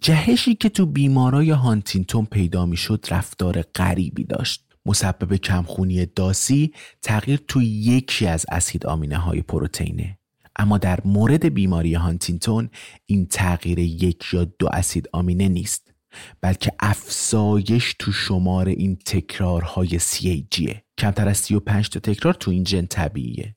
جهشی 0.00 0.54
که 0.54 0.68
تو 0.68 0.86
بیمارای 0.86 1.50
هانتینتون 1.50 2.24
پیدا 2.24 2.66
می‌شد 2.66 3.06
رفتار 3.10 3.62
غریبی 3.62 4.24
داشت. 4.24 4.69
مسبب 4.86 5.36
کمخونی 5.36 6.06
داسی 6.06 6.72
تغییر 7.02 7.40
توی 7.48 7.66
یکی 7.66 8.26
از 8.26 8.46
اسید 8.48 8.86
آمینه 8.86 9.16
های 9.16 9.42
پروتئینه. 9.42 10.18
اما 10.56 10.78
در 10.78 11.00
مورد 11.04 11.54
بیماری 11.54 11.94
هانتینتون 11.94 12.70
این 13.06 13.26
تغییر 13.26 13.78
یک 13.78 14.32
یا 14.32 14.44
دو 14.44 14.68
اسید 14.72 15.08
آمینه 15.12 15.48
نیست 15.48 15.94
بلکه 16.40 16.72
افزایش 16.80 17.94
تو 17.98 18.12
شمار 18.12 18.68
این 18.68 18.96
تکرارهای 18.96 20.00
CAGه 20.00 20.76
کمتر 20.98 21.28
از 21.28 21.38
35 21.38 21.88
تا 21.88 22.00
تکرار 22.00 22.34
تو 22.34 22.50
این 22.50 22.64
جن 22.64 22.86
طبیعیه. 22.86 23.56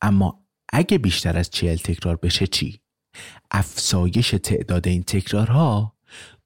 اما 0.00 0.44
اگه 0.72 0.98
بیشتر 0.98 1.38
از 1.38 1.50
40 1.50 1.76
تکرار 1.76 2.16
بشه 2.16 2.46
چی؟ 2.46 2.80
افزایش 3.50 4.30
تعداد 4.30 4.88
این 4.88 5.02
تکرارها 5.02 5.96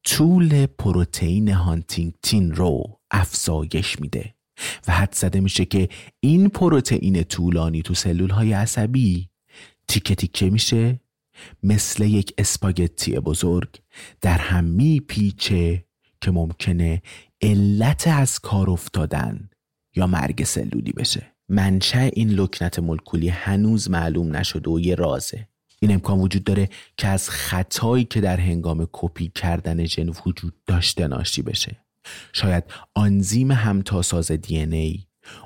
طول 0.04 0.66
پروتئین 0.66 1.48
هانتینگتین 1.48 2.52
رو. 2.54 2.99
افزایش 3.10 4.00
میده 4.00 4.34
و 4.88 4.92
حد 4.92 5.14
زده 5.14 5.40
میشه 5.40 5.64
که 5.64 5.88
این 6.20 6.48
پروتئین 6.48 7.22
طولانی 7.22 7.82
تو 7.82 7.94
سلول 7.94 8.30
های 8.30 8.52
عصبی 8.52 9.30
تیکه 9.88 10.14
تیکه 10.14 10.50
میشه 10.50 11.00
مثل 11.62 12.04
یک 12.04 12.34
اسپاگتی 12.38 13.20
بزرگ 13.20 13.80
در 14.20 14.38
هم 14.38 14.64
میپیچه 14.64 15.84
که 16.20 16.30
ممکنه 16.30 17.02
علت 17.42 18.08
از 18.08 18.38
کار 18.38 18.70
افتادن 18.70 19.50
یا 19.96 20.06
مرگ 20.06 20.44
سلولی 20.44 20.92
بشه. 20.92 21.26
منشأ 21.48 22.08
این 22.12 22.30
لکنت 22.30 22.78
مولکولی 22.78 23.28
هنوز 23.28 23.90
معلوم 23.90 24.36
نشده 24.36 24.70
و 24.70 24.80
یه 24.80 24.94
رازه. 24.94 25.48
این 25.80 25.92
امکان 25.92 26.18
وجود 26.18 26.44
داره 26.44 26.68
که 26.96 27.08
از 27.08 27.30
خطایی 27.30 28.04
که 28.04 28.20
در 28.20 28.36
هنگام 28.36 28.88
کپی 28.92 29.32
کردن 29.34 29.84
ژن 29.84 30.08
وجود 30.26 30.54
داشته 30.66 31.06
ناشی 31.08 31.42
بشه. 31.42 31.76
شاید 32.32 32.64
آنزیم 32.94 33.50
همتاساز 33.50 34.32
دی 34.32 34.58
ای. 34.58 35.04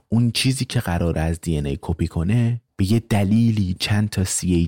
اون 0.09 0.31
چیزی 0.31 0.65
که 0.65 0.81
قرار 0.81 1.19
از 1.19 1.41
دی 1.41 1.59
ای 1.59 1.79
کپی 1.81 2.07
کنه 2.07 2.61
به 2.77 2.93
یه 2.93 3.01
دلیلی 3.01 3.77
چند 3.81 4.09
تا 4.09 4.25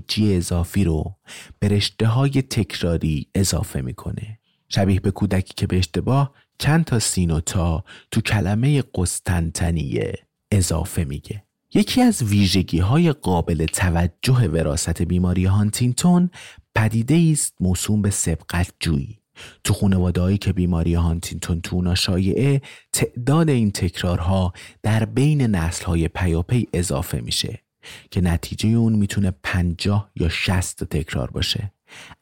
جی 0.09 0.37
اضافی 0.37 0.85
رو 0.85 1.17
به 1.59 1.69
رشته 1.69 2.07
های 2.07 2.43
تکراری 2.43 3.27
اضافه 3.35 3.81
می‌کنه. 3.81 4.39
شبیه 4.69 5.01
به 5.01 5.11
کودکی 5.11 5.55
که 5.57 5.67
به 5.67 5.79
اشتباه 5.79 6.35
چند 6.59 6.85
تا 6.85 6.99
سینوتا 6.99 7.85
تو 8.11 8.21
کلمه 8.21 8.83
قسطنطنیه 8.95 10.15
اضافه 10.51 11.05
میگه. 11.05 11.43
یکی 11.75 12.03
از 12.03 12.23
ویژگی 12.23 12.79
های 12.79 13.13
قابل 13.13 13.67
توجه 13.67 14.49
وراست 14.49 15.03
بیماری 15.03 15.45
هانتینگتون 15.45 16.31
پدیده 16.75 17.31
است 17.33 17.55
موسوم 17.61 18.03
به 18.03 18.11
سبقت 18.11 18.73
جویی. 18.81 19.19
تو 19.65 19.75
خانوادهایی 19.75 20.39
که 20.39 20.53
بیماری 20.53 20.95
هانتینتون 20.95 21.61
تو 21.61 21.77
اونا 21.77 21.95
شایعه 21.95 22.63
تعداد 22.93 23.51
این 23.51 23.71
تکرارها 23.71 24.53
در 24.83 25.05
بین 25.05 25.43
نسلهای 25.43 26.09
پیاپی 26.09 26.69
اضافه 26.73 27.21
میشه 27.21 27.63
که 28.11 28.21
نتیجه 28.21 28.69
اون 28.69 28.93
می‌تونه 28.93 29.33
پنجاه 29.43 30.11
یا 30.17 30.29
شست 30.29 30.85
تکرار 30.85 31.31
باشه. 31.31 31.73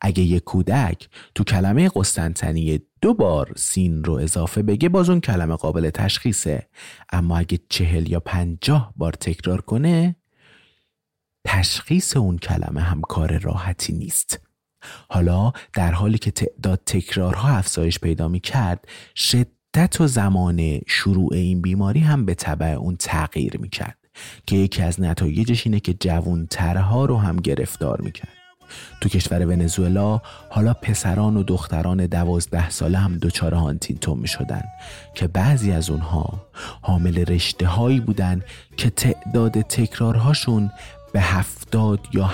اگه 0.01 0.23
یه 0.23 0.41
کودک 0.41 1.09
تو 1.35 1.45
کلمه 1.45 1.91
قسطنطنیه 1.95 2.83
دو 3.01 3.15
بار 3.15 3.53
سین 3.57 4.05
رو 4.05 4.15
اضافه 4.15 4.63
بگه 4.63 4.89
باز 4.89 5.11
اون 5.11 5.21
کلمه 5.21 5.57
قابل 5.57 5.91
تشخیصه. 5.91 6.69
اما 7.13 7.39
اگه 7.39 7.59
چهل 7.69 8.11
یا 8.11 8.21
پنجاه 8.21 8.93
بار 8.97 9.13
تکرار 9.13 9.61
کنه 9.61 10.17
تشخیص 11.47 12.17
اون 12.17 12.39
کلمه 12.39 12.81
هم 12.81 13.01
کار 13.01 13.39
راحتی 13.39 13.93
نیست. 13.93 14.41
حالا 15.09 15.53
در 15.73 15.93
حالی 15.93 16.19
که 16.19 16.31
تعداد 16.31 16.81
تکرارها 16.87 17.49
افزایش 17.49 17.99
پیدا 17.99 18.29
می 18.29 18.41
کرد 18.41 18.89
شدت 19.17 20.01
و 20.01 20.07
زمان 20.07 20.81
شروع 20.87 21.35
این 21.35 21.63
بیماری 21.63 22.01
هم 22.01 22.25
به 22.25 22.35
طبع 22.35 22.67
اون 22.67 22.97
تغییر 22.97 23.57
می 23.57 23.69
کرد 23.69 23.99
که 24.47 24.57
یکی 24.57 24.83
از 24.83 25.01
نتایجش 25.01 25.67
اینه 25.67 25.81
که 25.81 25.95
جوانترها 25.95 27.05
رو 27.05 27.19
هم 27.19 27.37
گرفتار 27.37 28.01
می 28.01 28.13
کرد 28.13 28.45
تو 29.01 29.09
کشور 29.09 29.47
ونزوئلا 29.47 30.21
حالا 30.51 30.75
پسران 30.75 31.37
و 31.37 31.43
دختران 31.43 32.07
دوازده 32.07 32.71
ساله 32.71 32.99
هم 32.99 33.19
دچار 33.19 33.55
هانتینتون 33.55 34.19
می 34.19 34.29
شدن 34.29 34.63
که 35.15 35.29
بعضی 35.29 35.73
از 35.73 35.91
اونها 35.91 36.47
حامل 36.83 37.25
رشته 37.25 37.67
هایی 37.67 38.01
بودن 38.01 38.43
که 38.77 38.91
تعداد 38.91 39.61
تکرارهاشون 39.61 40.71
به 41.13 41.21
هفتاد 41.21 42.01
یا 42.13 42.25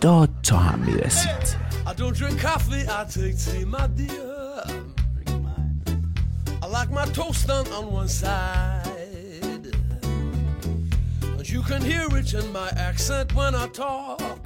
هشتاد 0.00 0.30
تا 0.42 0.58
هم 0.58 0.78
می 0.78 0.94
رسید 0.94 1.60
I 1.86 1.92
don't 1.92 2.16
drink 2.16 2.40
coffee, 2.40 2.84
I 2.88 3.04
take 3.16 3.36
tea, 3.44 3.64
my 3.76 3.86
dear. 3.98 4.64
I 6.62 6.66
like 6.78 6.90
my 7.00 7.06
toast 7.18 7.46
done 7.48 7.68
on 7.78 7.84
one 8.00 8.08
side. 8.08 9.66
And 11.36 11.46
you 11.54 11.62
can 11.70 11.82
hear 11.90 12.06
it 12.20 12.32
in 12.40 12.46
my 12.60 12.70
accent 12.88 13.34
when 13.38 13.52
I 13.54 13.66
talk. 13.84 14.42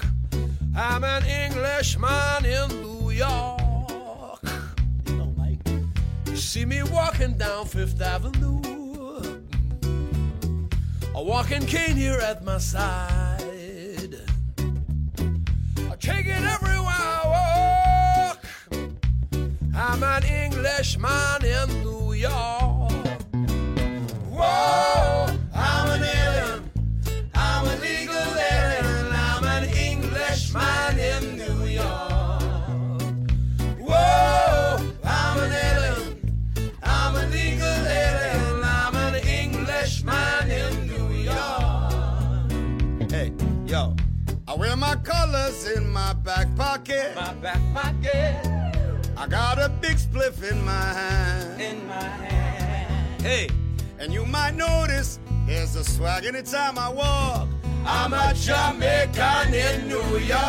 I'm 0.88 1.04
an 1.16 1.22
Englishman 1.44 2.40
in 2.58 2.66
New 2.84 3.10
York. 3.26 4.44
You 5.06 5.14
know, 5.18 5.30
Mike. 5.40 5.64
You 6.30 6.36
see 6.50 6.64
me 6.72 6.80
walking 6.98 7.34
down 7.44 7.62
Fifth 7.74 8.00
Avenue. 8.14 8.60
A 11.18 11.22
walking 11.32 11.64
cane 11.74 11.96
here 12.04 12.20
at 12.30 12.38
my 12.50 12.58
side. 12.72 13.33
I 15.94 15.96
take 15.96 16.26
it 16.26 16.42
everywhere 16.42 16.88
I 16.88 18.34
walk. 18.34 18.44
I'm 19.76 20.02
an 20.02 20.24
Englishman 20.24 21.44
in 21.44 21.84
New 21.84 22.14
York. 22.14 22.63
Colors 45.04 45.70
in 45.70 45.88
my 45.92 46.14
back 46.14 46.48
pocket. 46.56 47.14
My 47.14 47.34
back 47.34 47.60
pocket. 47.72 48.34
I 49.16 49.26
got 49.28 49.58
a 49.58 49.68
big 49.68 49.96
spliff 49.96 50.42
in 50.50 50.64
my 50.64 50.72
hand. 50.72 51.60
In 51.60 51.86
my 51.86 52.02
hand. 52.02 53.22
Hey, 53.22 53.48
and 53.98 54.12
you 54.12 54.24
might 54.24 54.54
notice 54.54 55.20
there's 55.46 55.76
a 55.76 55.84
swag 55.84 56.24
anytime 56.24 56.78
I 56.78 56.88
walk. 56.88 57.48
I'm 57.86 58.14
a 58.14 58.32
Jamaican 58.34 59.52
in 59.52 59.88
New 59.88 60.18
York. 60.18 60.40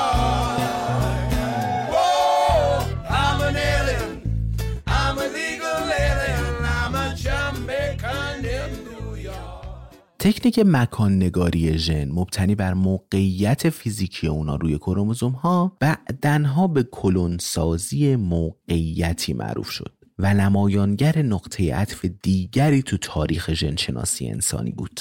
Whoa, 1.91 2.14
تکنیک 10.19 10.59
مکان 10.65 11.15
نگاری 11.15 11.77
ژن 11.77 12.11
مبتنی 12.11 12.55
بر 12.55 12.73
موقعیت 12.73 13.69
فیزیکی 13.69 14.27
اونا 14.27 14.55
روی 14.55 14.77
کروموزوم 14.77 15.31
ها 15.31 15.77
بعدنها 15.79 16.67
به 16.67 16.83
کلون 16.83 17.37
سازی 17.37 18.15
موقعیتی 18.15 19.33
معروف 19.33 19.69
شد 19.69 19.93
و 20.19 20.33
نمایانگر 20.33 21.21
نقطه 21.21 21.75
عطف 21.75 22.05
دیگری 22.05 22.81
تو 22.81 22.97
تاریخ 22.97 23.53
ژنشناسی 23.53 24.27
انسانی 24.27 24.71
بود. 24.71 24.99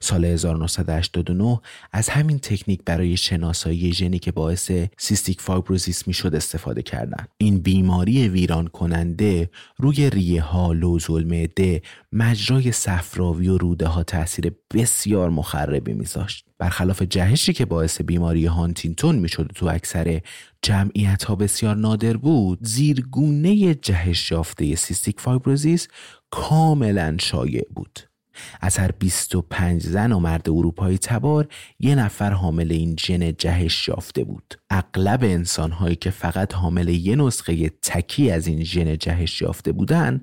سال 0.00 0.24
1989 0.24 1.60
از 1.92 2.08
همین 2.08 2.38
تکنیک 2.38 2.80
برای 2.84 3.16
شناسایی 3.16 3.92
ژنی 3.92 4.18
که 4.18 4.32
باعث 4.32 4.70
cystic 4.98 5.40
fibrosis 5.40 6.06
می‌شد 6.08 6.34
استفاده 6.34 6.82
کردن. 6.82 7.26
این 7.38 7.58
بیماری 7.58 8.28
ویران 8.28 8.66
کننده 8.66 9.50
روی 9.76 10.10
ریه 10.10 10.42
ها 10.42 10.72
لوزالمعده 10.72 11.82
مجرای 12.12 12.72
صفراوی 12.72 13.48
و 13.48 13.58
روده 13.58 13.86
ها 13.86 14.02
تاثیر 14.02 14.52
بسیار 14.74 15.30
مخربی 15.30 15.92
میذاشت. 15.92 16.46
برخلاف 16.58 17.02
جهشی 17.02 17.52
که 17.52 17.64
باعث 17.64 18.00
بیماری 18.00 18.46
هانتینگتون 18.46 19.16
می‌شد 19.16 19.50
تو 19.54 19.66
اکثر 19.66 20.20
جمعیت 20.62 21.24
ها 21.24 21.36
بسیار 21.36 21.76
نادر 21.76 22.16
بود 22.16 22.58
زیرگونه 22.62 23.74
جهش 23.74 24.30
یافته 24.30 24.74
cystic 24.74 25.20
fibrosis 25.20 25.88
کاملا 26.30 27.16
شایع 27.20 27.66
بود. 27.74 28.13
از 28.60 28.78
هر 28.78 28.90
25 28.90 29.82
زن 29.82 30.12
و 30.12 30.20
مرد 30.20 30.48
اروپایی 30.48 30.98
تبار 30.98 31.48
یه 31.80 31.94
نفر 31.94 32.30
حامل 32.30 32.72
این 32.72 32.96
ژن 33.00 33.32
جهش 33.32 33.88
یافته 33.88 34.24
بود. 34.24 34.54
اغلب 34.70 35.24
انسانهایی 35.24 35.96
که 35.96 36.10
فقط 36.10 36.54
حامل 36.54 36.88
یه 36.88 37.16
نسخه 37.16 37.68
تکی 37.68 38.30
از 38.30 38.46
این 38.46 38.64
ژن 38.64 38.98
جهش 38.98 39.42
یافته 39.42 39.72
بودن 39.72 40.20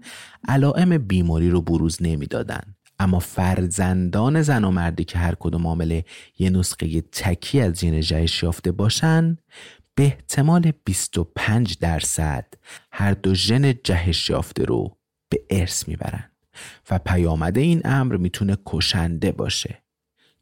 علائم 0.48 0.98
بیماری 0.98 1.50
رو 1.50 1.62
بروز 1.62 1.98
نمی‌دادن. 2.02 2.76
اما 3.00 3.20
فرزندان 3.20 4.42
زن 4.42 4.64
و 4.64 4.72
مردی 4.72 5.04
که 5.04 5.18
هر 5.18 5.36
کدوم 5.40 5.68
حامل 5.68 6.02
یه 6.40 6.50
نسخه 6.50 7.02
تکی 7.02 7.62
از 7.62 7.80
ژن 7.80 8.02
جهش 8.02 8.44
یافته 8.44 8.72
باشن 8.72 9.38
به 9.96 10.04
احتمال 10.04 10.72
25 10.86 11.78
درصد 11.80 12.54
هر 12.92 13.14
دو 13.14 13.34
ژن 13.34 13.74
جهش 13.84 14.30
یافته 14.30 14.64
رو 14.64 14.98
به 15.30 15.42
ارث 15.50 15.88
می‌برن. 15.88 16.31
و 16.90 17.00
پیامد 17.00 17.58
این 17.58 17.82
امر 17.86 18.18
می‌تونه 18.18 18.58
کشنده 18.66 19.32
باشه 19.32 19.82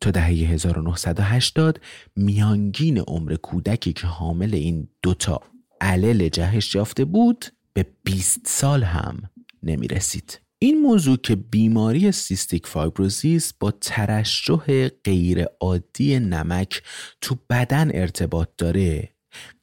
تا 0.01 0.11
دهه 0.11 0.25
1980 0.25 1.81
میانگین 2.15 2.97
عمر 2.97 3.35
کودکی 3.35 3.93
که 3.93 4.07
حامل 4.07 4.55
این 4.55 4.87
دوتا 5.01 5.41
علل 5.81 6.29
جهش 6.29 6.75
یافته 6.75 7.05
بود 7.05 7.45
به 7.73 7.79
به 7.83 7.89
20 8.03 8.39
سال 8.45 8.83
هم 8.83 9.29
نمی 9.63 9.87
رسید. 9.87 10.41
این 10.59 10.81
موضوع 10.81 11.17
که 11.17 11.35
بیماری 11.35 12.11
سیستیک 12.11 12.67
فایبروزیس 12.67 13.53
با 13.59 13.71
ترشح 13.71 14.87
غیر 14.87 15.45
عادی 15.59 16.19
نمک 16.19 16.81
تو 17.21 17.37
بدن 17.49 17.91
ارتباط 17.93 18.49
داره 18.57 19.09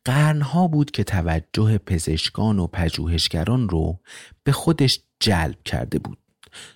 قرنها 0.05 0.69
بود 0.69 0.91
که 0.91 1.05
توجه 1.05 1.79
پزشکان 1.79 2.59
و 2.59 2.67
پژوهشگران 2.67 3.69
رو 3.69 4.01
به 4.45 4.53
خودش 4.53 5.01
جلب 5.21 5.63
کرده 5.65 5.99
بود 5.99 6.19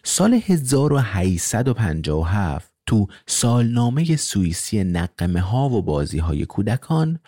سال 0.04 0.40
1857 0.46 2.70
تو 2.86 3.06
سالنامه 3.26 4.16
سوئیسی 4.16 4.84
نقمه 4.84 5.40
ها 5.40 5.68
و 5.68 5.82
بازی 5.82 6.18
های 6.18 6.46
کودکان 6.46 7.18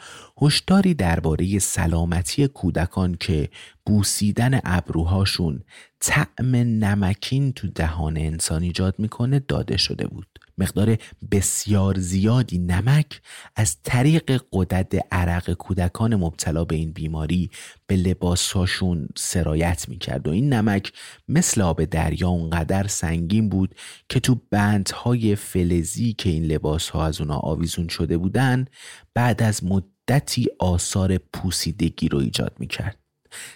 هشداری 0.42 0.94
درباره 0.94 1.58
سلامتی 1.58 2.48
کودکان 2.48 3.16
که 3.20 3.48
بوسیدن 3.86 4.60
ابروهاشون 4.64 5.64
طعم 6.04 6.56
نمکین 6.56 7.52
تو 7.52 7.68
دهان 7.68 8.16
انسان 8.16 8.62
ایجاد 8.62 8.94
می‌کنه 8.98 9.38
داده 9.38 9.76
شده 9.76 10.06
بود. 10.06 10.26
مقدار 10.58 10.96
بسیار 11.30 11.98
زیادی 11.98 12.58
نمک 12.58 13.20
از 13.56 13.76
طریق 13.82 14.42
قدرت 14.52 14.98
عرق 15.12 15.52
کودکان 15.52 16.16
مبتلا 16.16 16.64
به 16.64 16.76
این 16.76 16.92
بیماری 16.92 17.50
به 17.86 17.96
لباسهاشون 17.96 19.08
سرایت 19.16 19.88
می‌کرد 19.88 20.28
و 20.28 20.30
این 20.30 20.52
نمک 20.52 20.92
مثل 21.28 21.60
آب 21.60 21.84
دریا 21.84 22.28
اونقدر 22.28 22.86
سنگین 22.86 23.48
بود 23.48 23.74
که 24.08 24.20
تو 24.20 24.40
بندهای 24.50 25.36
فلزی 25.36 26.12
که 26.12 26.30
این 26.30 26.44
لباسها 26.44 27.06
از 27.06 27.20
اونا 27.20 27.36
آویزون 27.36 27.88
شده 27.88 28.18
بودن 28.18 28.64
بعد 29.14 29.42
از 29.42 29.64
مدتی 29.64 30.46
آثار 30.58 31.18
پوسیدگی 31.18 32.08
رو 32.08 32.18
ایجاد 32.18 32.56
می‌کرد. 32.58 33.01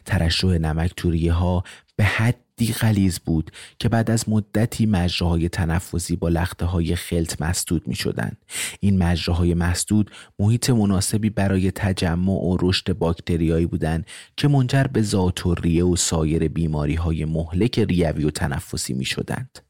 ترشح 0.05 0.49
نمک 0.49 0.93
توریه 0.97 1.33
ها 1.33 1.65
به 1.97 2.05
حدی 2.05 2.73
غلیز 2.73 3.19
بود 3.19 3.51
که 3.79 3.89
بعد 3.89 4.11
از 4.11 4.29
مدتی 4.29 4.87
مجراهای 4.87 5.49
تنفسی 5.49 6.17
با 6.17 6.29
لخته 6.29 6.65
های 6.65 6.97
خلط 6.97 7.43
مسدود 7.43 7.89
می 7.89 7.95
شدن. 7.95 8.33
این 8.81 8.99
مجراهای 8.99 9.55
مسدود 9.55 10.11
محیط 10.39 10.71
مناسبی 10.71 11.31
برای 11.31 11.71
تجمع 11.71 12.33
و 12.33 12.57
رشد 12.61 12.93
باکتریایی 12.93 13.67
بودند 13.67 14.07
که 14.37 14.49
منجر 14.49 14.85
به 14.85 15.05
ریه 15.63 15.85
و 15.85 15.97
سایر 15.97 16.49
بیماری 16.49 16.95
های 16.95 17.25
مهلک 17.25 17.79
ریوی 17.79 18.25
و 18.25 18.31
تنفسی 18.31 18.95
می 18.95 19.05
شدند. 19.05 19.66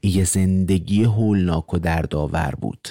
این 0.00 0.24
زندگی 0.24 1.04
هولناک 1.04 1.74
و 1.74 1.78
دردآور 1.78 2.54
بود. 2.60 2.88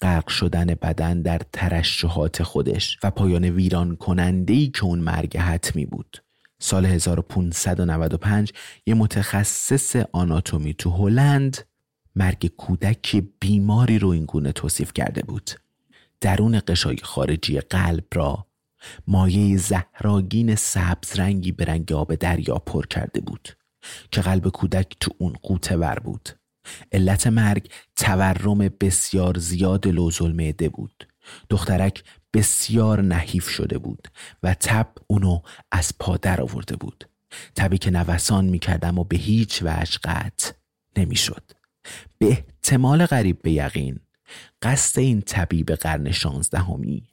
غرق 0.00 0.28
شدن 0.28 0.66
بدن 0.66 1.22
در 1.22 1.40
ترشحات 1.52 2.42
خودش 2.42 2.98
و 3.02 3.10
پایان 3.10 3.44
ویران 3.44 3.96
کننده 3.96 4.52
ای 4.52 4.68
که 4.68 4.84
اون 4.84 4.98
مرگ 4.98 5.36
حتمی 5.36 5.86
بود. 5.86 6.22
سال 6.58 6.86
1595 6.86 8.52
یه 8.86 8.94
متخصص 8.94 9.96
آناتومی 10.12 10.74
تو 10.74 10.90
هلند 10.90 11.58
مرگ 12.16 12.46
کودک 12.46 13.24
بیماری 13.40 13.98
رو 13.98 14.08
اینگونه 14.08 14.52
توصیف 14.52 14.92
کرده 14.92 15.22
بود. 15.22 15.50
درون 16.20 16.60
قشای 16.68 16.96
خارجی 17.02 17.60
قلب 17.60 18.04
را 18.14 18.46
مایه 19.06 19.56
زهراگین 19.56 20.54
سبز 20.54 21.18
رنگی 21.18 21.52
به 21.52 21.64
رنگ 21.64 21.92
آب 21.92 22.14
دریا 22.14 22.54
پر 22.54 22.86
کرده 22.86 23.20
بود. 23.20 23.48
که 24.10 24.20
قلب 24.20 24.48
کودک 24.48 24.96
تو 25.00 25.10
اون 25.18 25.32
قوطه 25.42 25.76
ور 25.76 25.98
بود. 25.98 26.28
علت 26.92 27.26
مرگ 27.26 27.70
تورم 27.96 28.58
بسیار 28.58 29.38
زیاد 29.38 29.86
لوزل 29.86 30.32
معده 30.32 30.68
بود. 30.68 31.08
دخترک 31.50 32.04
بسیار 32.34 33.02
نحیف 33.02 33.48
شده 33.48 33.78
بود 33.78 34.08
و 34.42 34.54
تب 34.54 34.88
اونو 35.06 35.40
از 35.72 35.92
پا 35.98 36.16
در 36.16 36.40
آورده 36.40 36.76
بود. 36.76 37.08
تبی 37.54 37.78
که 37.78 37.90
نوسان 37.90 38.44
می‌کردم 38.44 38.98
و 38.98 39.04
به 39.04 39.16
هیچ 39.16 39.62
وجه 39.62 39.98
قطع 40.04 40.52
نمی‌شد. 40.96 41.50
به 42.18 42.26
احتمال 42.26 43.06
غریب 43.06 43.42
به 43.42 43.52
یقین 43.52 44.00
قصد 44.62 44.98
این 44.98 45.20
طبیب 45.20 45.72
قرن 45.72 46.10
شانزدهمی 46.12 47.08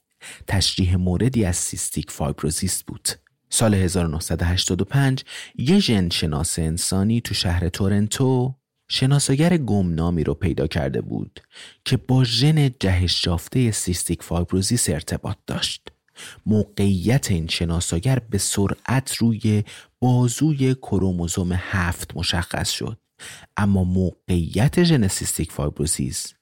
تشریح 0.48 0.96
موردی 0.96 1.46
از 1.46 1.56
سیستیک 1.56 2.12
فایبروزیست 2.12 2.86
بود. 2.86 3.10
سال 3.56 3.74
1985 3.74 5.24
یه 5.56 5.80
ژن 5.80 6.10
شناس 6.10 6.60
انسانی 6.60 7.22
تو 7.22 7.34
شهر 7.34 7.70
تورنتو 7.70 8.56
شناساگر 8.90 9.58
گمنامی 9.58 10.24
رو 10.24 10.34
پیدا 10.34 10.68
کرده 10.68 11.02
بود 11.02 11.40
که 11.86 11.98
با 11.98 12.24
ژن 12.24 12.70
جهش 12.80 13.28
یافته 13.28 13.72
cystic 13.72 14.24
fibrosis 14.24 14.90
ارتباط 14.90 15.38
داشت. 15.48 15.88
موقعیت 16.46 17.32
این 17.32 17.48
شناساگر 17.48 18.20
به 18.30 18.38
سرعت 18.38 19.16
روی 19.16 19.64
بازوی 20.00 20.76
کروموزوم 20.76 21.52
هفت 21.54 22.18
مشخص 22.18 22.70
شد 22.70 22.98
اما 23.58 23.84
موقعیت 23.84 24.84
ژن 24.84 25.08
cystic 25.08 25.52
fibrosis 25.52 26.34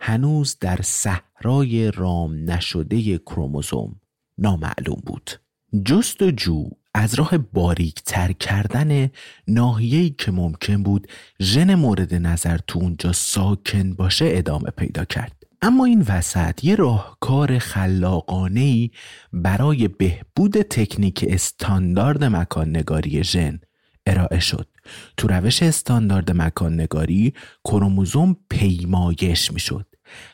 هنوز 0.00 0.56
در 0.60 0.80
صحرای 0.82 1.90
رام 1.90 2.50
نشده 2.50 3.18
کروموزوم 3.18 4.00
نامعلوم 4.38 5.02
بود 5.06 5.43
جستجو 5.82 6.68
از 6.94 7.14
راه 7.14 7.38
باریک 7.38 8.02
تر 8.02 8.32
کردن 8.32 9.10
ناحیه‌ای 9.48 10.10
که 10.10 10.32
ممکن 10.32 10.82
بود 10.82 11.08
ژن 11.42 11.74
مورد 11.74 12.14
نظر 12.14 12.58
تو 12.66 12.78
اونجا 12.78 13.12
ساکن 13.12 13.92
باشه 13.92 14.24
ادامه 14.28 14.70
پیدا 14.70 15.04
کرد. 15.04 15.32
اما 15.62 15.84
این 15.84 16.04
وسط 16.08 16.64
یه 16.64 16.74
راهکار 16.74 17.58
خلاقانه 17.58 18.90
برای 19.32 19.88
بهبود 19.88 20.62
تکنیک 20.62 21.24
استاندارد 21.28 22.24
مکان 22.24 22.76
نگاری 22.76 23.24
ژن 23.24 23.60
ارائه 24.06 24.40
شد. 24.40 24.68
تو 25.16 25.28
روش 25.28 25.62
استاندارد 25.62 26.30
مکان 26.30 26.80
نگاری 26.80 27.34
کروموزوم 27.64 28.36
پیمایش 28.50 29.52
می‌شد. 29.52 29.86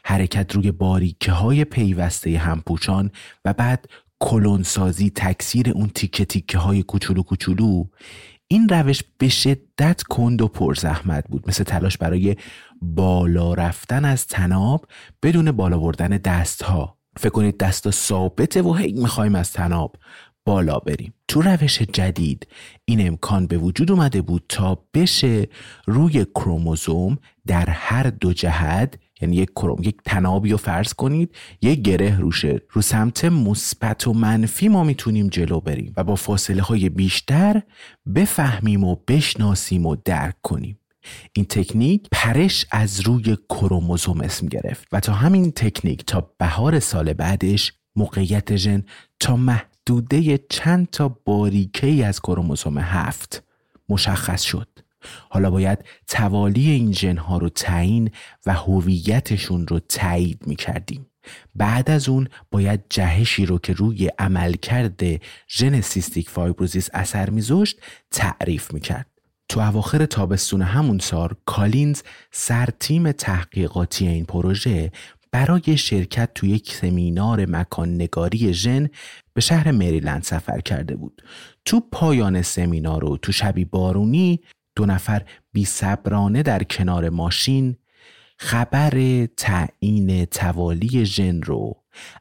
حرکت 0.05 0.55
روی 0.55 0.71
باریکه 0.71 1.33
های 1.33 1.65
پیوسته 1.65 2.39
همپوچان 2.39 3.11
و 3.45 3.53
بعد 3.53 3.89
کلونسازی 4.21 5.11
تکثیر 5.11 5.71
اون 5.71 5.91
تیکه 5.95 6.25
تیکه 6.25 6.59
های 6.59 6.83
کوچولو 6.83 7.23
کوچولو 7.23 7.85
این 8.49 8.69
روش 8.69 9.03
به 9.19 9.29
شدت 9.29 10.03
کند 10.03 10.43
و 10.43 10.49
پرزحمت 10.49 11.25
بود. 11.29 11.49
مثل 11.49 11.65
تلاش 11.65 11.99
برای 11.99 12.37
بالا 12.83 13.55
رفتن 13.55 14.05
از 14.05 14.27
تناب 14.27 14.87
بدون 15.23 15.53
بالا 15.53 15.79
بردن 15.79 16.09
دست 16.09 16.63
ها 16.63 16.99
فکر 17.17 17.29
کنید 17.29 17.59
دست 17.59 17.91
ثابته 17.91 18.63
و 18.63 18.75
هی 18.75 18.93
می‌خوایم 18.93 19.35
از 19.35 19.53
تناب 19.53 19.97
بالا 20.45 20.79
بریم. 20.79 21.15
تو 21.29 21.43
روش 21.43 21.83
جدید 21.83 22.47
این 22.85 23.07
امکان 23.07 23.47
به 23.47 23.59
وجود 23.59 23.91
اومده 23.91 24.23
بود 24.23 24.45
تا 24.49 24.85
بشه 24.95 25.49
روی 25.87 26.25
کروموزوم 26.25 27.19
در 27.47 27.71
هر 27.71 28.03
دو 28.03 28.33
جهت 28.33 28.99
یعنی 29.21 29.37
یک 29.37 29.51
کروم 29.51 29.83
یک 29.83 29.97
تنابی 30.05 30.51
رو 30.51 30.57
فرض 30.57 30.95
کنید 30.95 31.35
یک 31.63 31.83
گره 31.83 32.19
روشه. 32.19 32.61
رو 32.71 32.83
سمت 32.83 33.25
مثبت 33.25 34.07
و 34.07 34.13
منفی 34.13 34.69
ما 34.69 34.85
می‌تونیم 34.85 35.29
جلو 35.29 35.61
بریم 35.61 35.93
و 35.97 36.05
با 36.05 36.15
فاصله 36.15 36.63
های 36.63 36.89
بیشتر 36.89 37.63
بفهمیم 38.15 38.85
و 38.85 38.97
بشناسیم 39.09 39.87
و 39.87 39.97
درک 40.05 40.37
کنیم. 40.43 40.79
این 41.33 41.45
تکنیک 41.45 42.07
پرش 42.13 42.67
از 42.71 43.01
روی 43.01 43.37
کروموزوم 43.49 44.21
اسم 44.21 44.47
گرفت 44.47 44.89
و 44.93 45.01
تا 45.01 45.13
همین 45.13 45.53
تکنیک 45.53 46.05
تا 46.07 46.33
بهار 46.39 46.81
سال 46.81 47.13
بعدش 47.13 47.73
موقعیت 47.97 48.57
ژن 48.57 48.83
تا 49.21 49.37
محدوده 49.37 50.39
چند 50.39 50.91
تا 50.91 51.09
باریکه 51.09 52.07
از 52.07 52.21
کروموزوم 52.21 52.79
هفت 52.79 53.43
مشخص 53.89 54.43
شد. 54.43 54.69
حالا 55.29 55.51
باید 55.51 55.85
توالی 56.07 56.71
این 56.71 56.93
ژنها 56.93 57.39
رو 57.39 57.49
تعیین 57.49 58.11
و 58.47 58.55
هویتشون 58.55 59.67
رو 59.67 59.79
تایید 59.79 60.47
می 60.47 60.57
کردیم. 60.57 61.07
بعد 61.55 61.91
از 61.91 62.09
اون 62.09 62.29
باید 62.51 62.81
جهشی 62.91 63.47
رو 63.47 63.59
که 63.59 63.73
روی 63.73 64.11
عملکرد 64.19 65.01
ژن 65.49 65.81
cystic 65.81 66.31
fibrosis 66.31 66.89
اثر 66.95 67.31
میذاشت 67.31 67.81
تعریف 68.11 68.75
می‌کرد. 68.75 69.07
تو 69.49 69.61
اواخر 69.61 70.07
تابستون 70.07 70.63
همون 70.63 70.99
سال 70.99 71.29
کالینز 71.47 72.03
سر 72.33 72.69
تیم 72.81 73.13
تحقیقاتی 73.13 74.09
این 74.09 74.25
پروژه 74.25 74.93
برای 75.33 75.77
شرکت 75.77 76.35
تو 76.35 76.47
یک 76.47 76.75
سمینار 76.75 77.47
مکان 77.49 77.95
نگاری 77.95 78.55
ژن 78.55 78.89
به 79.35 79.41
شهر 79.41 79.71
مریلند 79.71 80.23
سفر 80.23 80.61
کرده 80.61 80.97
بود. 80.97 81.23
تو 81.65 81.81
پایان 81.93 82.43
سمینار 82.43 83.05
و 83.05 83.17
تو 83.17 83.33
شبی 83.33 83.65
بارونی 83.65 84.41
دو 84.77 84.87
نفر 84.87 85.23
بی 85.53 85.65
صبرانه 85.65 86.43
در 86.43 86.63
کنار 86.63 87.09
ماشین 87.09 87.77
خبر 88.37 89.27
تعیین 89.37 90.25
توالی 90.25 91.07
ژن 91.07 91.43
رو 91.43 91.77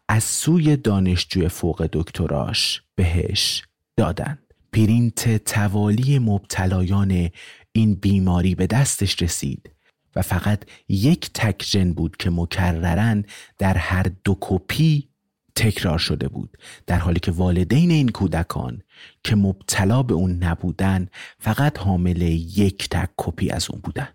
از 0.09 0.23
سوی 0.23 0.77
دانشجوی 0.77 1.47
فوق 1.47 1.89
دکتراش 1.93 2.81
بهش 2.95 3.63
دادن 3.97 4.39
پرینت 4.73 5.43
توالی 5.45 6.19
مبتلایان 6.19 7.29
این 7.71 7.95
بیماری 7.95 8.55
به 8.55 8.67
دستش 8.67 9.21
رسید 9.21 9.69
و 10.15 10.21
فقط 10.21 10.63
یک 10.89 11.31
تک 11.33 11.63
ژن 11.65 11.93
بود 11.93 12.17
که 12.17 12.29
مکررن 12.29 13.23
در 13.57 13.77
هر 13.77 14.05
دو 14.23 14.37
کپی 14.41 15.08
تکرار 15.55 15.97
شده 15.97 16.27
بود 16.27 16.57
در 16.87 16.97
حالی 16.97 17.19
که 17.19 17.31
والدین 17.31 17.91
این 17.91 18.09
کودکان 18.09 18.81
که 19.23 19.35
مبتلا 19.35 20.03
به 20.03 20.13
اون 20.13 20.43
نبودن 20.43 21.07
فقط 21.39 21.77
حامل 21.77 22.21
یک 22.21 22.89
تک 22.89 23.09
کپی 23.17 23.49
از 23.49 23.71
اون 23.71 23.81
بودن 23.81 24.07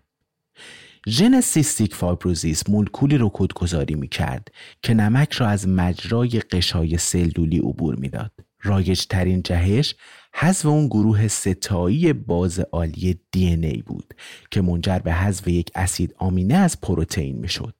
ژن 1.07 1.41
cystic 1.41 1.95
fibrosis 1.95 2.69
مولکولی 2.69 3.17
رو 3.17 3.31
کدگذاری 3.33 3.95
می 3.95 4.07
کرد 4.07 4.47
که 4.81 4.93
نمک 4.93 5.33
را 5.33 5.47
از 5.47 5.67
مجرای 5.67 6.29
قشای 6.29 6.97
سلولی 6.97 7.59
عبور 7.59 7.95
می‌داد. 7.95 8.31
رایج 8.61 9.05
ترین 9.05 9.41
جهش 9.41 9.95
حذف 10.35 10.65
اون 10.65 10.87
گروه 10.87 11.27
سه‌تایی 11.27 12.13
باز 12.13 12.59
آلی 12.59 13.19
DNA 13.31 13.81
بود 13.81 14.13
که 14.51 14.61
منجر 14.61 14.99
به 14.99 15.13
حذف 15.13 15.47
یک 15.47 15.71
اسید 15.75 16.15
آمینه 16.17 16.55
از 16.55 16.81
پروتئین 16.81 17.35
می‌شد. 17.35 17.74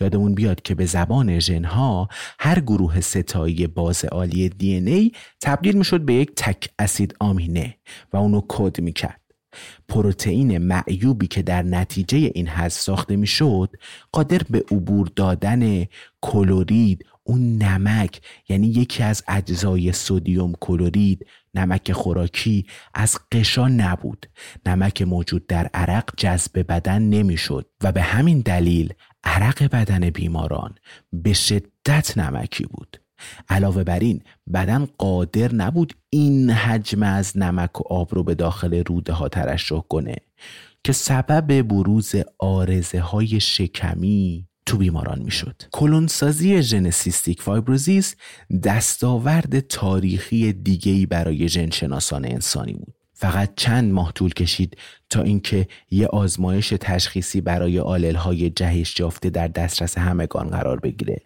یادمون 0.00 0.34
بیاد 0.34 0.62
که 0.62 0.74
به 0.74 0.86
زبان 0.86 1.38
ژنها 1.38 2.08
هر 2.38 2.60
گروه 2.60 3.00
ستایی 3.00 3.66
باز 3.66 4.04
عالی 4.04 4.48
دی 4.48 4.74
ای 4.74 5.12
تبدیل 5.40 5.76
می‌شد 5.76 6.00
به 6.00 6.14
یک 6.14 6.32
تک 6.36 6.68
اسید 6.78 7.14
آمینه 7.20 7.76
و 8.12 8.16
اونو 8.16 8.40
کد 8.48 8.80
می‌کرد. 8.80 9.20
پروتئین 9.88 10.58
معیوبی 10.58 11.26
که 11.26 11.42
در 11.42 11.62
نتیجه 11.62 12.18
این 12.34 12.48
حذف 12.48 12.80
ساخته 12.80 13.16
می‌شد 13.16 13.70
قادر 14.12 14.40
به 14.50 14.64
عبور 14.70 15.10
دادن 15.16 15.84
کلورید 16.20 17.04
اون 17.24 17.62
نمک 17.62 18.20
یعنی 18.48 18.66
یکی 18.66 19.02
از 19.02 19.22
اجزای 19.28 19.92
سودیوم 19.92 20.52
کلورید 20.60 21.26
نمک 21.54 21.92
خوراکی 21.92 22.66
از 22.94 23.18
قشا 23.32 23.68
نبود. 23.68 24.26
نمک 24.66 25.02
موجود 25.02 25.46
در 25.46 25.70
عرق 25.74 26.10
جذب 26.16 26.66
بدن 26.68 27.02
نمی‌شد 27.02 27.66
و 27.82 27.92
به 27.92 28.02
همین 28.02 28.40
دلیل 28.40 28.92
عرق 29.24 29.62
بدن 29.62 30.10
بیماران 30.10 30.74
به 31.12 31.32
شدت 31.32 32.18
نمکی 32.18 32.64
بود. 32.64 33.00
علاوه 33.48 33.84
بر 33.84 33.98
این 33.98 34.22
بدن 34.54 34.88
قادر 34.98 35.54
نبود 35.54 35.94
این 36.10 36.50
حجم 36.50 37.02
از 37.02 37.38
نمک 37.38 37.80
و 37.80 37.84
آب 37.90 38.14
رو 38.14 38.24
به 38.24 38.34
داخل 38.34 38.82
روده 38.86 39.12
ها 39.12 39.28
ترشح 39.28 39.80
کنه 39.80 40.16
که 40.84 40.92
سبب 40.92 41.62
بروز 41.62 42.14
آرزه 42.38 43.00
های 43.00 43.40
شکمی 43.40 44.49
تو 44.70 44.76
بیماران 44.76 45.22
می‌شد. 45.22 45.62
کلونسازی 45.72 46.62
ژن 46.62 46.90
سیستیک 46.90 47.42
فایبروزیس 47.42 48.14
دستاورد 48.64 49.60
تاریخی 49.60 50.52
دیگهی 50.52 51.06
برای 51.06 51.48
ژنشناسان 51.48 52.24
انسانی 52.24 52.72
بود. 52.72 52.94
فقط 53.12 53.52
چند 53.56 53.92
ماه 53.92 54.12
طول 54.12 54.32
کشید 54.32 54.76
تا 55.10 55.22
اینکه 55.22 55.68
یه 55.90 56.06
آزمایش 56.06 56.74
تشخیصی 56.80 57.40
برای 57.40 57.78
های 58.12 58.50
جهش 58.50 59.00
یافته 59.00 59.30
در 59.30 59.48
دسترس 59.48 59.98
همگان 59.98 60.48
قرار 60.48 60.80
بگیره 60.80 61.20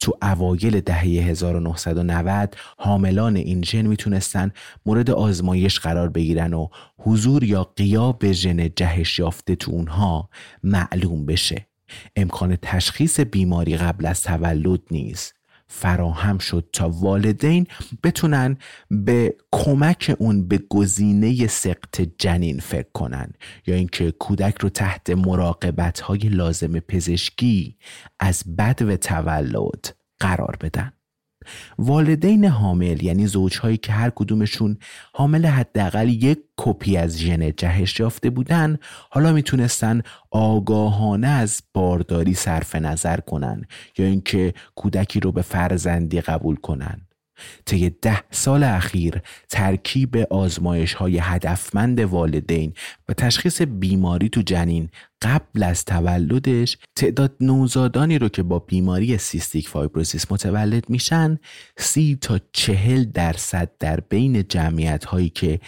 تو 0.00 0.12
اوایل 0.22 0.80
دهه 0.80 1.04
1990 1.04 2.56
حاملان 2.78 3.36
این 3.36 3.62
ژن 3.62 3.86
می‌تونستن 3.86 4.50
مورد 4.86 5.10
آزمایش 5.10 5.78
قرار 5.78 6.08
بگیرن 6.08 6.54
و 6.54 6.68
حضور 6.98 7.44
یا 7.44 7.64
قیاب 7.64 8.32
ژن 8.32 8.68
جهش 8.76 9.18
یافته 9.18 9.56
تو 9.56 9.70
اونها 9.70 10.30
معلوم 10.62 11.26
بشه 11.26 11.69
امکان 12.16 12.56
تشخیص 12.62 13.20
بیماری 13.20 13.76
قبل 13.76 14.06
از 14.06 14.22
تولد 14.22 14.80
نیست. 14.90 15.34
فراهم 15.72 16.38
شد 16.38 16.68
تا 16.72 16.88
والدین 16.88 17.66
بتونن 18.02 18.56
به 18.90 19.36
کمک 19.52 20.16
اون 20.18 20.48
به 20.48 20.58
گزینه 20.58 21.46
سقط 21.46 22.00
جنین 22.18 22.60
فکر 22.60 22.88
کنن 22.94 23.32
یا 23.66 23.74
اینکه 23.74 24.10
کودک 24.10 24.58
رو 24.60 24.68
تحت 24.68 25.10
مراقبت 25.10 26.00
های 26.00 26.18
لازم 26.18 26.78
پزشکی 26.78 27.76
از 28.20 28.42
بد 28.58 28.82
و 28.82 28.96
تولد 28.96 29.96
قرار 30.20 30.56
بدن. 30.60 30.92
والدین 31.78 32.44
حامل 32.44 33.02
یعنی 33.02 33.26
زوجهایی 33.26 33.76
که 33.76 33.92
هر 33.92 34.10
کدومشون 34.10 34.78
حامل 35.14 35.46
حداقل 35.46 36.08
یک 36.08 36.38
کپی 36.56 36.96
از 36.96 37.18
ژن 37.18 37.52
جهش 37.56 38.00
یافته 38.00 38.30
بودن 38.30 38.78
حالا 39.10 39.32
می‌تونستن 39.32 40.02
آگاهانه 40.30 41.28
از 41.28 41.62
بارداری 41.74 42.34
صرف 42.34 42.74
نظر 42.74 43.20
کنن 43.20 43.64
یا 43.98 44.06
اینکه 44.06 44.54
کودکی 44.74 45.20
رو 45.20 45.32
به 45.32 45.42
فرزندی 45.42 46.20
قبول 46.20 46.56
کنن. 46.56 47.09
طی 47.66 47.90
ده 47.90 48.22
سال 48.30 48.62
اخیر 48.62 49.22
ترکیب 49.48 50.16
آزمایش 50.16 50.94
های 50.94 51.18
هدفمند 51.18 52.00
والدین 52.00 52.72
و 53.08 53.12
تشخیص 53.12 53.62
بیماری 53.62 54.28
تو 54.28 54.42
جنین 54.42 54.88
قبل 55.22 55.62
از 55.62 55.84
تولدش 55.84 56.78
تعداد 56.96 57.36
نوزادانی 57.40 58.18
رو 58.18 58.28
که 58.28 58.42
با 58.42 58.58
بیماری 58.58 59.18
cystic 59.18 59.68
fibrosis 59.68 60.32
متولد 60.32 60.90
میشن 60.90 61.38
سی 61.76 62.18
تا 62.20 62.40
چهل 62.52 63.04
درصد 63.04 63.70
در 63.78 64.00
بین 64.00 64.48
جمعیت 64.48 65.04
هایی 65.04 65.28
که 65.28 65.60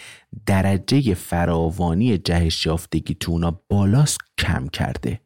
درجه 0.45 1.13
فراوانی 1.13 2.17
جهش 2.17 2.65
یافتگی 2.65 3.13
تو 3.13 3.31
اونا 3.31 3.61
بالاست 3.69 4.17
کم 4.37 4.67
کرده. 4.67 5.22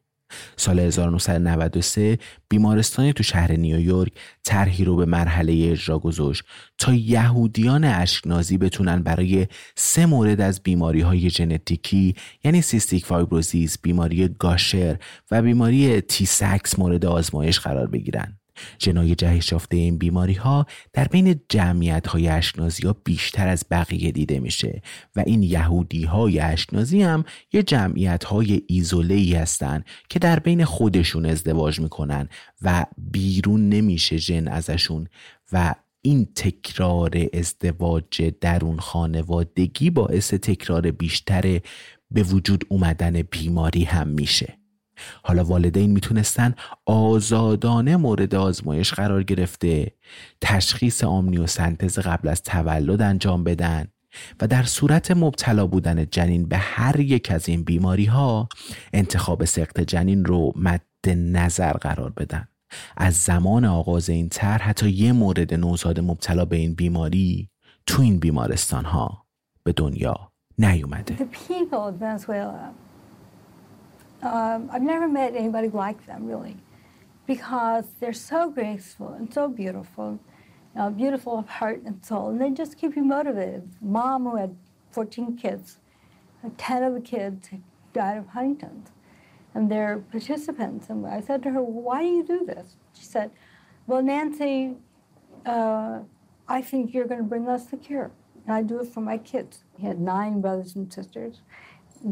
سال 0.56 0.78
1993 0.78 2.18
بیمارستانی 2.48 3.12
تو 3.12 3.22
شهر 3.22 3.52
نیویورک 3.52 4.12
طرحی 4.44 4.84
رو 4.84 4.96
به 4.96 5.04
مرحله 5.04 5.68
اجرا 5.72 5.98
گذاشت 5.98 6.42
تا 6.78 6.94
یهودیان 6.94 7.84
اشکنازی 7.84 8.58
بتونن 8.58 9.02
برای 9.02 9.46
سه 9.76 10.06
مورد 10.06 10.40
از 10.40 10.62
بیماری 10.62 11.00
های 11.00 11.30
ژنتیکی 11.30 12.14
یعنی 12.44 12.62
cystic 12.62 13.06
fibrosis، 13.06 13.78
بیماری 13.82 14.28
گاشر 14.28 14.98
و 15.30 15.42
بیماری 15.42 16.00
تیسکس 16.00 16.78
مورد 16.78 17.04
آزمایش 17.04 17.60
قرار 17.60 17.86
بگیرن. 17.86 18.38
ژنای 18.78 19.14
جهش 19.14 19.52
یافته 19.52 19.76
این 19.76 19.98
بیماری 19.98 20.34
ها 20.34 20.66
در 20.92 21.04
بین 21.04 21.40
جمعیت 21.48 22.06
های 22.06 22.28
اشنازی 22.28 22.86
ها 22.86 22.96
بیشتر 23.04 23.48
از 23.48 23.64
بقیه 23.70 24.12
دیده 24.12 24.40
میشه 24.40 24.82
و 25.16 25.22
این 25.26 25.42
یهودی 25.42 26.04
های 26.04 26.40
اشنازی 26.40 27.02
هم 27.02 27.24
یه 27.52 27.62
جمعیت 27.62 28.24
های 28.24 28.62
ایزوله 28.66 29.14
ای 29.14 29.34
هستن 29.34 29.84
که 30.08 30.18
در 30.18 30.38
بین 30.38 30.64
خودشون 30.64 31.26
ازدواج 31.26 31.80
می‌کنن 31.80 32.28
و 32.62 32.86
بیرون 32.98 33.68
نمیشه 33.68 34.18
جن 34.18 34.48
ازشون 34.48 35.08
و 35.52 35.74
این 36.02 36.28
تکرار 36.34 37.10
ازدواج 37.32 38.32
درون 38.40 38.78
خانوادگی 38.78 39.90
باعث 39.90 40.34
تکرار 40.34 40.90
بیشتر 40.90 41.60
به 42.10 42.22
وجود 42.22 42.64
اومدن 42.68 43.22
بیماری 43.22 43.84
هم 43.84 44.08
میشه. 44.08 44.57
حالا 45.22 45.44
والدین 45.44 45.90
می‌تونستن 45.90 46.54
آزادانه 46.86 47.96
مورد 47.96 48.34
آزمایش 48.34 48.94
قرار 48.94 49.22
گرفته 49.22 49.92
تشخیص 50.40 51.04
آمنیوسنتز 51.04 51.98
قبل 51.98 52.28
از 52.28 52.42
تولد 52.42 53.02
انجام 53.02 53.44
بدن 53.44 53.88
و 54.40 54.46
در 54.46 54.62
صورت 54.62 55.10
مبتلا 55.10 55.66
بودن 55.66 56.06
جنین 56.10 56.48
به 56.48 56.56
هر 56.56 57.00
یک 57.00 57.30
از 57.30 57.48
این 57.48 57.62
بیماری 57.62 58.04
ها 58.04 58.48
انتخاب 58.92 59.44
سقط 59.44 59.80
جنین 59.80 60.24
رو 60.24 60.52
مد 60.56 60.82
نظر 61.06 61.72
قرار 61.72 62.10
بدن. 62.10 62.48
از 62.96 63.14
زمان 63.14 63.64
آغاز 63.64 64.08
این 64.08 64.28
طرح 64.28 64.68
حتی 64.68 64.90
یه 64.90 65.12
مورد 65.12 65.54
نوزاد 65.54 66.00
مبتلا 66.00 66.44
به 66.44 66.56
این 66.56 66.74
بیماری 66.74 67.48
تو 67.86 68.02
این 68.02 68.18
بیمارستان 68.18 68.84
ها 68.84 69.26
به 69.62 69.72
دنیا 69.72 70.32
نیومده. 70.58 71.16
Um, 74.22 74.68
I've 74.72 74.82
never 74.82 75.08
met 75.08 75.36
anybody 75.36 75.68
like 75.68 76.06
them, 76.06 76.26
really, 76.26 76.56
because 77.26 77.84
they're 78.00 78.12
so 78.12 78.50
graceful 78.50 79.08
and 79.08 79.32
so 79.32 79.48
beautiful, 79.48 80.18
beautiful 80.96 81.38
of 81.38 81.48
heart 81.48 81.82
and 81.84 82.04
soul, 82.04 82.30
and 82.30 82.40
they 82.40 82.50
just 82.50 82.78
keep 82.78 82.96
you 82.96 83.04
motivated. 83.04 83.68
Mom, 83.80 84.24
who 84.24 84.36
had 84.36 84.56
14 84.90 85.36
kids, 85.36 85.78
10 86.56 86.82
of 86.82 86.94
the 86.94 87.00
kids 87.00 87.48
died 87.92 88.18
of 88.18 88.28
Huntington's, 88.28 88.90
and 89.54 89.70
they're 89.70 89.98
participants. 90.10 90.88
And 90.88 91.06
I 91.06 91.20
said 91.20 91.42
to 91.44 91.50
her, 91.50 91.62
Why 91.62 92.02
do 92.02 92.08
you 92.08 92.24
do 92.24 92.44
this? 92.44 92.76
She 92.94 93.04
said, 93.04 93.30
Well, 93.86 94.02
Nancy, 94.02 94.76
uh, 95.46 96.00
I 96.48 96.62
think 96.62 96.94
you're 96.94 97.06
going 97.06 97.20
to 97.20 97.26
bring 97.26 97.48
us 97.48 97.66
the 97.66 97.76
cure. 97.76 98.10
And 98.46 98.54
I 98.54 98.62
do 98.62 98.80
it 98.80 98.88
for 98.88 99.00
my 99.00 99.18
kids. 99.18 99.64
He 99.76 99.86
had 99.86 100.00
nine 100.00 100.40
brothers 100.40 100.74
and 100.74 100.92
sisters 100.92 101.40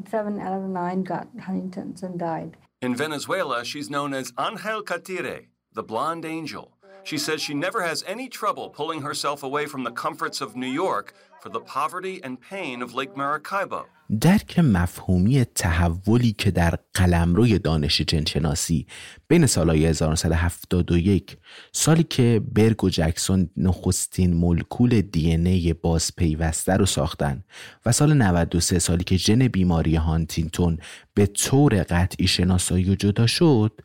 seven 0.08 0.38
out 0.40 0.52
of 0.52 0.68
nine 0.68 1.02
got 1.02 1.28
Huntington's 1.40 2.02
and 2.02 2.18
died. 2.18 2.56
In 2.82 2.94
Venezuela, 2.94 3.64
she's 3.64 3.90
known 3.90 4.12
as 4.12 4.32
Angel 4.38 4.82
Catire, 4.82 5.46
the 5.72 5.82
blonde 5.82 6.24
angel. 6.24 6.76
She 7.04 7.18
says 7.18 7.40
she 7.40 7.54
never 7.54 7.82
has 7.82 8.02
any 8.06 8.28
trouble 8.28 8.68
pulling 8.68 9.02
herself 9.02 9.44
away 9.44 9.66
from 9.66 9.84
the 9.84 9.92
comforts 9.92 10.40
of 10.40 10.56
New 10.56 10.66
York 10.66 11.14
for 11.46 11.52
the 11.58 11.64
poverty 11.78 12.16
and 12.24 12.34
pain 12.50 12.82
of 12.82 12.94
Lake 12.94 13.14
Maracaibo. 13.16 13.86
درک 14.20 14.58
مفهومی 14.58 15.44
تحولی 15.44 16.32
که 16.32 16.50
در 16.50 16.78
قلمروی 16.94 17.58
دانش 17.58 18.00
جنشناسی 18.00 18.86
بین 19.28 19.46
سالهای 19.46 19.86
1971 19.86 21.36
سالی 21.72 22.02
که 22.02 22.42
برگ 22.54 22.84
و 22.84 22.88
جکسون 22.88 23.50
نخستین 23.56 24.34
مولکول 24.34 25.00
دی 25.00 25.30
ای 25.30 25.72
باز 25.72 26.16
پیوسته 26.16 26.72
رو 26.72 26.86
ساختن 26.86 27.44
و 27.86 27.92
سال 27.92 28.12
93 28.12 28.78
سالی 28.78 29.04
که 29.04 29.16
ژن 29.16 29.48
بیماری 29.48 29.96
هانتینگتون 29.96 30.78
به 31.14 31.26
طور 31.26 31.82
قطعی 31.82 32.26
شناسایی 32.26 32.90
و 32.90 32.94
جدا 32.94 33.26
شد 33.26 33.80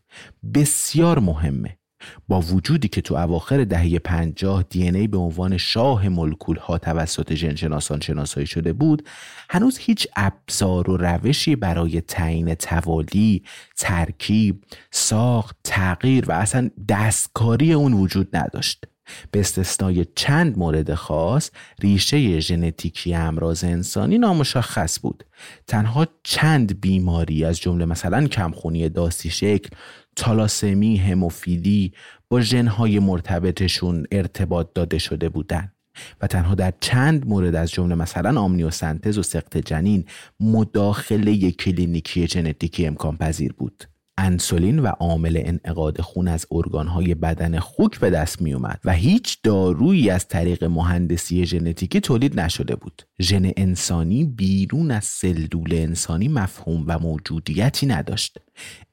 بسیار 0.53 1.19
مهمه 1.19 1.77
با 2.27 2.41
وجودی 2.41 2.87
که 2.87 3.01
تو 3.01 3.15
اواخر 3.15 3.63
دهه 3.63 3.99
50 3.99 4.63
دی 4.69 4.89
ای 4.89 5.07
به 5.07 5.17
عنوان 5.17 5.57
شاه 5.57 6.09
ملکول 6.09 6.57
ها 6.57 6.77
توسط 6.77 7.33
ژنشناسان 7.33 8.01
شناسایی 8.01 8.47
شده 8.47 8.73
بود 8.73 9.09
هنوز 9.49 9.77
هیچ 9.77 10.07
ابزار 10.15 10.89
و 10.89 10.97
روشی 10.97 11.55
برای 11.55 12.01
تعیین 12.01 12.55
توالی 12.55 13.43
ترکیب 13.77 14.63
ساخت 14.91 15.55
تغییر 15.63 16.25
و 16.29 16.31
اصلا 16.31 16.69
دستکاری 16.89 17.73
اون 17.73 17.93
وجود 17.93 18.35
نداشت. 18.35 18.85
به 19.31 19.39
استثنای 19.39 20.05
چند 20.15 20.57
مورد 20.57 20.93
خاص 20.93 21.51
ریشه 21.81 22.39
ژنتیکی 22.39 23.13
امراض 23.13 23.63
انسانی 23.63 24.17
نامشخص 24.17 24.99
بود. 24.99 25.23
تنها 25.67 26.07
چند 26.23 26.81
بیماری 26.81 27.45
از 27.45 27.59
جمله 27.59 27.85
مثلا 27.85 28.27
کمخونی 28.27 28.89
داستی 28.89 29.29
شکل 29.29 29.69
تالاسمی 30.15 30.97
هموفیلی 30.97 31.93
با 32.29 32.41
ژنهای 32.41 32.99
مرتبطشون 32.99 34.05
ارتباط 34.11 34.67
داده 34.75 34.97
شده 34.97 35.29
بودند 35.29 35.73
و 36.21 36.27
تنها 36.27 36.55
در 36.55 36.73
چند 36.79 37.27
مورد 37.27 37.55
از 37.55 37.71
جمله 37.71 37.95
مثلا 37.95 38.41
آمنیوسنتز 38.41 39.17
و 39.17 39.23
سقط 39.23 39.57
جنین 39.57 40.05
مداخله 40.39 41.51
کلینیکی 41.51 42.27
ژنتیکی 42.27 42.87
امکان 42.87 43.17
پذیر 43.17 43.53
بود 43.53 43.83
انسولین 44.17 44.79
و 44.79 44.87
عامل 44.87 45.41
انعقاد 45.45 46.01
خون 46.01 46.27
از 46.27 46.45
ارگانهای 46.51 47.15
بدن 47.15 47.59
خوک 47.59 47.99
به 47.99 48.09
دست 48.09 48.41
می 48.41 48.53
اومد 48.53 48.79
و 48.85 48.93
هیچ 48.93 49.37
دارویی 49.43 50.09
از 50.09 50.27
طریق 50.27 50.63
مهندسی 50.63 51.45
ژنتیکی 51.45 51.99
تولید 51.99 52.39
نشده 52.39 52.75
بود. 52.75 53.01
ژن 53.21 53.51
انسانی 53.57 54.23
بیرون 54.23 54.91
از 54.91 55.05
سلول 55.05 55.73
انسانی 55.73 56.27
مفهوم 56.27 56.83
و 56.87 56.99
موجودیتی 56.99 57.85
نداشت. 57.85 58.37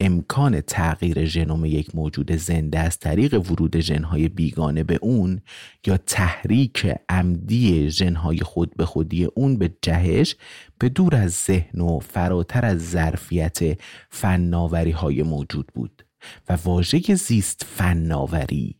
امکان 0.00 0.60
تغییر 0.60 1.24
ژنوم 1.24 1.64
یک 1.64 1.94
موجود 1.94 2.32
زنده 2.32 2.78
از 2.78 2.98
طریق 2.98 3.50
ورود 3.50 3.80
ژنهای 3.80 4.28
بیگانه 4.28 4.82
به 4.82 4.98
اون 5.02 5.40
یا 5.86 5.96
تحریک 5.96 6.94
عمدی 7.08 7.90
ژنهای 7.90 8.38
خود 8.38 8.76
به 8.76 8.86
خودی 8.86 9.24
اون 9.24 9.56
به 9.56 9.70
جهش 9.82 10.36
به 10.78 10.88
دور 10.88 11.16
از 11.16 11.32
ذهن 11.32 11.80
و 11.80 11.98
فراتر 11.98 12.64
از 12.64 12.90
ظرفیت 12.90 13.58
فناوری 14.10 14.90
های 14.90 15.22
موجود 15.22 15.66
بود 15.74 16.04
و 16.48 16.58
واژه 16.64 17.14
زیست 17.14 17.66
فناوری 17.68 18.76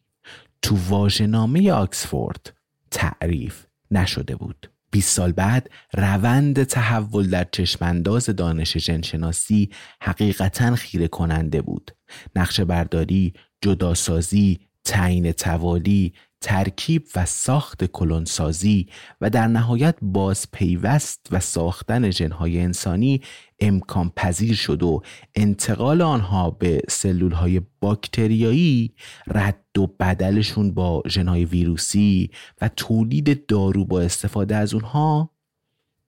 تو 0.63 0.77
واژه‌نامه 0.89 1.73
آکسفورد 1.73 2.57
تعریف 2.91 3.67
نشده 3.91 4.37
بود. 4.37 4.71
20 4.91 5.17
سال 5.17 5.33
بعد 5.33 5.71
روند 5.95 6.63
تحول 6.63 7.31
در 7.31 7.47
چشمانداز 7.53 8.27
دانش 8.27 8.77
جنشناسی 8.77 9.71
حقیقتا 10.03 10.75
خیره 10.77 11.09
کننده 11.09 11.63
بود. 11.63 11.91
نقشه 12.37 12.65
برداری 12.65 13.33
جداسازی 13.61 14.61
تعیین 14.85 15.33
توالی 15.33 16.15
ترکیب 16.41 17.07
و 17.17 17.27
ساخت 17.27 17.85
کلونسازی 17.85 18.87
و 19.21 19.31
در 19.31 19.47
نهایت 19.47 19.97
باز 20.03 20.51
پیوست 20.53 21.29
و 21.31 21.41
ساختن 21.41 22.11
ژنهای 22.11 22.61
انسانی 22.61 23.21
امکان 23.61 24.13
پذیر 24.17 24.55
شد 24.55 24.83
و 24.83 25.03
انتقال 25.35 26.03
آنها 26.03 26.51
به 26.51 26.83
سلول 26.89 27.33
های 27.33 27.61
باکتریایی 27.81 28.95
رد 29.27 29.65
و 29.79 29.87
بدلشون 29.87 30.75
با 30.75 31.03
ژنهای 31.09 31.45
ویروسی 31.45 32.31
و 32.61 32.69
تولید 32.69 33.47
دارو 33.47 33.85
با 33.85 34.01
استفاده 34.01 34.57
از 34.57 34.75
اونها 34.75 35.31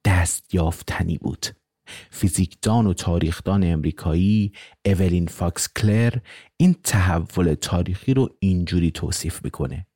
دست 0.04 0.54
یافتنی 0.54 1.18
بود. 1.18 1.46
فیزیکدان 2.10 2.86
و 2.86 2.92
تاریخدان 2.92 3.64
امریکایی 3.64 4.52
اولین 4.84 5.26
فاکس 5.26 5.68
کلر 5.76 6.14
این 6.56 6.76
تحول 6.84 7.54
تاریخی 7.54 8.14
رو 8.14 8.28
اینجوری 8.40 8.90
توصیف 8.90 9.44
می‌کنه. 9.44 9.86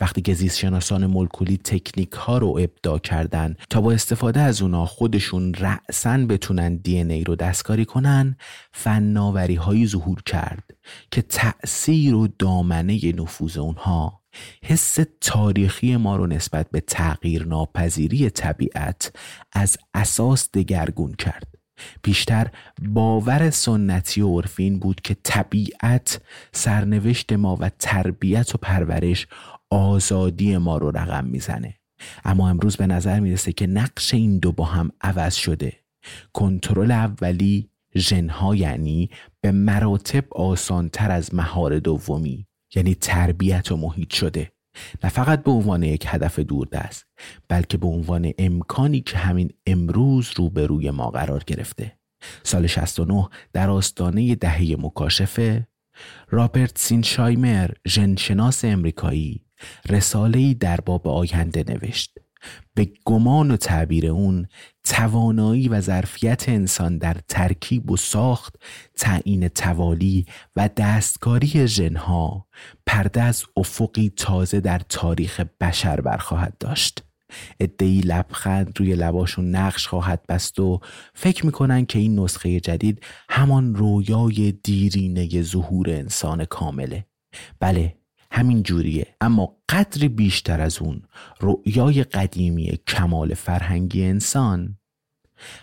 وقتی 0.00 0.22
که 0.22 0.34
زیست 0.34 0.58
شناسان 0.58 1.06
مولکولی 1.06 1.56
تکنیک 1.56 2.12
ها 2.12 2.38
رو 2.38 2.48
ابداع 2.48 2.98
کردن 2.98 3.56
تا 3.70 3.80
با 3.80 3.92
استفاده 3.92 4.40
از 4.40 4.62
اونا 4.62 4.86
خودشون 4.86 5.54
رأساً 5.54 6.26
بتونن 6.26 6.76
DNA 6.76 7.24
رو 7.24 7.36
دستکاری 7.36 7.84
کنن 7.84 8.36
فناوری 8.72 9.54
هایی 9.54 9.86
ظهور 9.86 10.22
کرد 10.22 10.70
که 11.10 11.22
تأثیر 11.22 12.14
و 12.14 12.28
دامنه 12.38 13.12
نفوذ 13.12 13.58
اونها 13.58 14.22
حس 14.62 14.98
تاریخی 15.20 15.96
ما 15.96 16.16
رو 16.16 16.26
نسبت 16.26 16.70
به 16.70 16.80
تغییر 16.80 17.46
ناپذیری 17.46 18.30
طبیعت 18.30 19.12
از 19.52 19.78
اساس 19.94 20.48
دگرگون 20.54 21.14
کرد. 21.14 21.52
بیشتر 22.02 22.46
باور 22.82 23.50
سنتی 23.50 24.20
و 24.20 24.28
عرفین 24.28 24.78
بود 24.78 25.00
که 25.00 25.16
طبیعت 25.22 26.20
سرنوشت 26.52 27.32
ما 27.32 27.56
و 27.60 27.70
تربیت 27.78 28.54
و 28.54 28.58
پرورش 28.58 29.26
آزادی 29.72 30.56
ما 30.56 30.78
رو 30.78 30.90
رقم 30.90 31.24
می‌زنه. 31.24 31.74
اما 32.24 32.48
امروز 32.48 32.76
به 32.76 32.86
نظر 32.86 33.20
می‌رسه 33.20 33.52
که 33.52 33.66
نقش 33.66 34.14
این 34.14 34.38
دو 34.38 34.52
با 34.52 34.64
هم 34.64 34.90
عوض 35.00 35.34
شده. 35.34 35.72
کنترل 36.32 36.90
اولی 36.90 37.70
ژنها 37.96 38.54
یعنی 38.54 39.10
به 39.40 39.52
مراتب 39.52 40.34
آسانتر 40.34 41.10
از 41.10 41.34
مهار 41.34 41.78
دومی 41.78 42.46
یعنی 42.74 42.94
تربیت 42.94 43.72
و 43.72 43.76
محیط 43.76 44.12
شده. 44.12 44.52
نه 45.04 45.10
فقط 45.10 45.42
به 45.42 45.50
عنوان 45.50 45.82
یک 45.82 46.04
هدف 46.08 46.38
دوردست 46.38 47.06
بلکه 47.48 47.78
به 47.78 47.86
عنوان 47.86 48.32
امکانی 48.38 49.00
که 49.00 49.18
همین 49.18 49.50
امروز 49.66 50.30
روبروی 50.36 50.90
ما 50.90 51.10
قرار 51.10 51.44
گرفته. 51.46 51.98
سال 52.42 52.66
69 52.66 53.28
در 53.52 53.70
آستانه 53.70 54.34
دهه 54.34 54.76
مکاشفه 54.78 55.66
رابرت 56.30 56.78
سینشایمر 56.78 57.70
ژنشناس 57.88 58.64
امریکایی 58.64 59.41
رساله‌ای 59.88 60.54
در 60.54 60.80
باب 60.80 61.08
آینده 61.08 61.64
نوشت. 61.68 62.18
به 62.74 62.92
گمان 63.04 63.50
و 63.50 63.56
تعبیر 63.56 64.06
اون 64.06 64.46
توانایی 64.84 65.68
و 65.68 65.80
ظرفیت 65.80 66.48
انسان 66.48 66.98
در 66.98 67.16
ترکیب 67.28 67.90
و 67.90 67.96
ساخت 67.96 68.56
تعیین 68.98 69.48
توالی 69.48 70.26
و 70.56 70.68
دستکاری 70.76 71.66
ژنها 71.66 72.46
پرده 72.86 73.22
از 73.22 73.44
افقی 73.56 74.12
تازه 74.16 74.60
در 74.60 74.78
تاریخ 74.88 75.40
بشر 75.60 76.00
برخواهد 76.00 76.56
داشت. 76.60 77.04
ادهی 77.60 78.00
لبخند 78.00 78.72
روی 78.76 78.94
لباشون 78.94 79.50
نقش 79.50 79.86
خواهد 79.86 80.26
بست 80.28 80.60
و 80.60 80.80
فکر 81.14 81.46
می‌کنن 81.46 81.86
که 81.86 81.98
این 81.98 82.18
نسخه 82.18 82.60
جدید 82.60 83.02
همان 83.28 83.74
رویای 83.74 84.52
دیرینه 84.52 85.42
ظهور 85.42 85.90
انسان 85.90 86.44
کامله. 86.44 87.06
بله 87.60 88.01
همین 88.32 88.62
جوریه 88.62 89.16
اما 89.20 89.56
قدری 89.68 90.08
بیشتر 90.08 90.60
از 90.60 90.78
اون 90.78 91.02
رؤیای 91.40 92.04
قدیمی 92.04 92.78
کمال 92.86 93.34
فرهنگی 93.34 94.04
انسان 94.04 94.78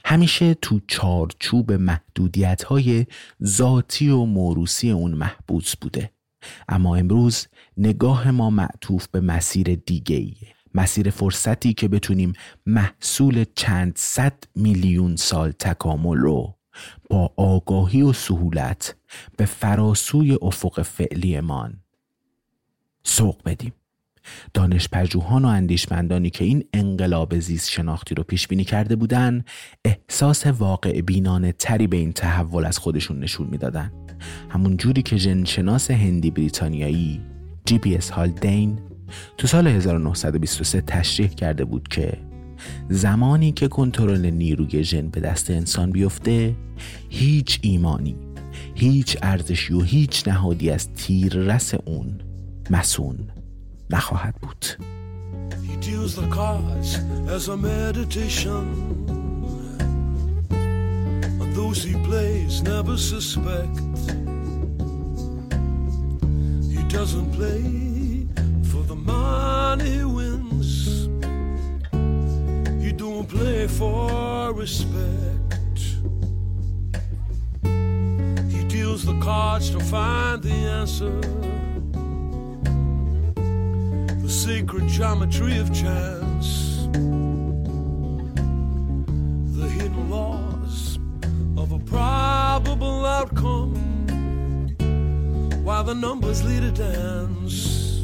همیشه 0.06 0.54
تو 0.54 0.80
چارچوب 0.88 1.72
محدودیت 1.72 2.64
های 2.64 3.06
ذاتی 3.44 4.10
و 4.10 4.26
موروسی 4.26 4.92
اون 4.92 5.12
محبوس 5.12 5.76
بوده 5.76 6.12
اما 6.70 6.96
امروز 6.96 7.48
نگاه 7.78 8.32
ما 8.32 8.50
معطوف 8.50 9.08
به 9.08 9.22
مسیر 9.22 9.76
دیگه 9.76 10.16
ایه. 10.16 10.56
مسیر 10.74 11.10
فرصتی 11.10 11.74
که 11.74 11.88
بتونیم 11.88 12.34
محصول 12.66 13.46
چند 13.56 13.94
صد 13.98 14.44
میلیون 14.56 15.16
سال 15.16 15.52
تکامل 15.52 16.18
رو 16.18 16.58
با 17.10 17.34
آگاهی 17.38 18.02
و 18.02 18.14
سهولت 18.14 18.96
به 19.38 19.46
فراسوی 19.46 20.38
افق 20.42 20.82
فعلیمان 20.82 21.84
سوق 23.10 23.36
بدیم. 23.46 23.74
دانش 24.54 24.90
پژوهان 24.90 25.46
و 25.46 25.48
اندیشمندانی 25.48 26.30
که 26.30 26.46
این 26.46 26.64
انقلاب 26.74 27.40
زیست 27.40 27.70
شناختی 27.70 28.16
رو 28.16 28.24
پیش 28.24 28.48
بینی 28.48 28.64
کرده 28.64 28.96
بودن 28.96 29.44
احساس 29.86 30.48
واقع 30.48 31.02
بینانه 31.02 31.52
تری 31.52 31.88
به 31.88 31.98
این 31.98 32.12
تحول 32.12 32.66
از 32.66 32.78
خودشون 32.78 33.20
نشون 33.20 33.48
می‌دادن. 33.48 33.92
همون 34.50 34.78
جوری 34.78 35.02
که 35.02 35.18
ژنشناس 35.18 35.92
هندی 35.92 36.32
بریتانیایی 36.32 37.22
جی 37.66 37.78
بی 37.78 37.96
اس 37.96 38.10
هالدین 38.10 38.80
تو 39.38 39.48
سال 39.48 39.68
1923 39.68 40.82
تشریح 40.82 41.28
کرده 41.28 41.66
بود 41.66 41.88
که 41.88 42.18
زمانی 42.90 43.52
که 43.52 43.68
کنترل 43.68 44.26
نیروی 44.26 44.84
ژن 44.84 45.10
به 45.10 45.20
دست 45.20 45.52
انسان 45.52 45.92
بیفته 45.92 46.56
هیچ 47.10 47.60
ایمانی 47.62 48.16
هیچ 48.76 49.18
ارزشی 49.22 49.74
و 49.74 49.82
هیچ 49.82 50.28
نهادی 50.28 50.70
از 50.70 50.94
تیررس 50.94 51.74
اون 51.86 52.29
مسون 52.71 53.31
نخواهد 53.91 54.35
بود 54.41 54.65
He 55.69 55.77
deals 55.77 56.15
the 56.17 56.29
cards 56.29 56.91
as 57.37 57.49
a 57.49 57.57
meditation 57.57 58.65
And 61.41 61.51
those 61.55 61.83
he 61.83 61.95
plays 62.09 62.63
never 62.63 62.97
suspect 62.97 64.01
He 66.75 66.83
doesn't 66.97 67.31
play 67.39 67.65
for 68.71 68.83
the 68.93 68.99
money 69.15 70.05
wins 70.17 70.73
He 72.85 72.91
don't 73.05 73.29
play 73.37 73.67
for 73.67 74.53
respect 74.65 75.81
He 78.55 78.61
deals 78.77 79.03
the 79.11 79.19
cards 79.21 79.67
to 79.75 79.81
find 79.81 80.43
the 80.43 80.59
answer 80.81 81.15
sacred 84.50 84.88
geometry 84.88 85.60
of 85.60 85.72
chance, 85.72 86.88
the 89.60 89.68
hidden 89.78 90.10
laws 90.10 90.98
of 91.56 91.72
a 91.72 91.78
probable 91.78 93.06
outcome, 93.06 93.76
while 95.64 95.84
the 95.84 95.94
numbers 95.94 96.44
lead 96.44 96.64
a 96.64 96.72
dance. 96.72 98.04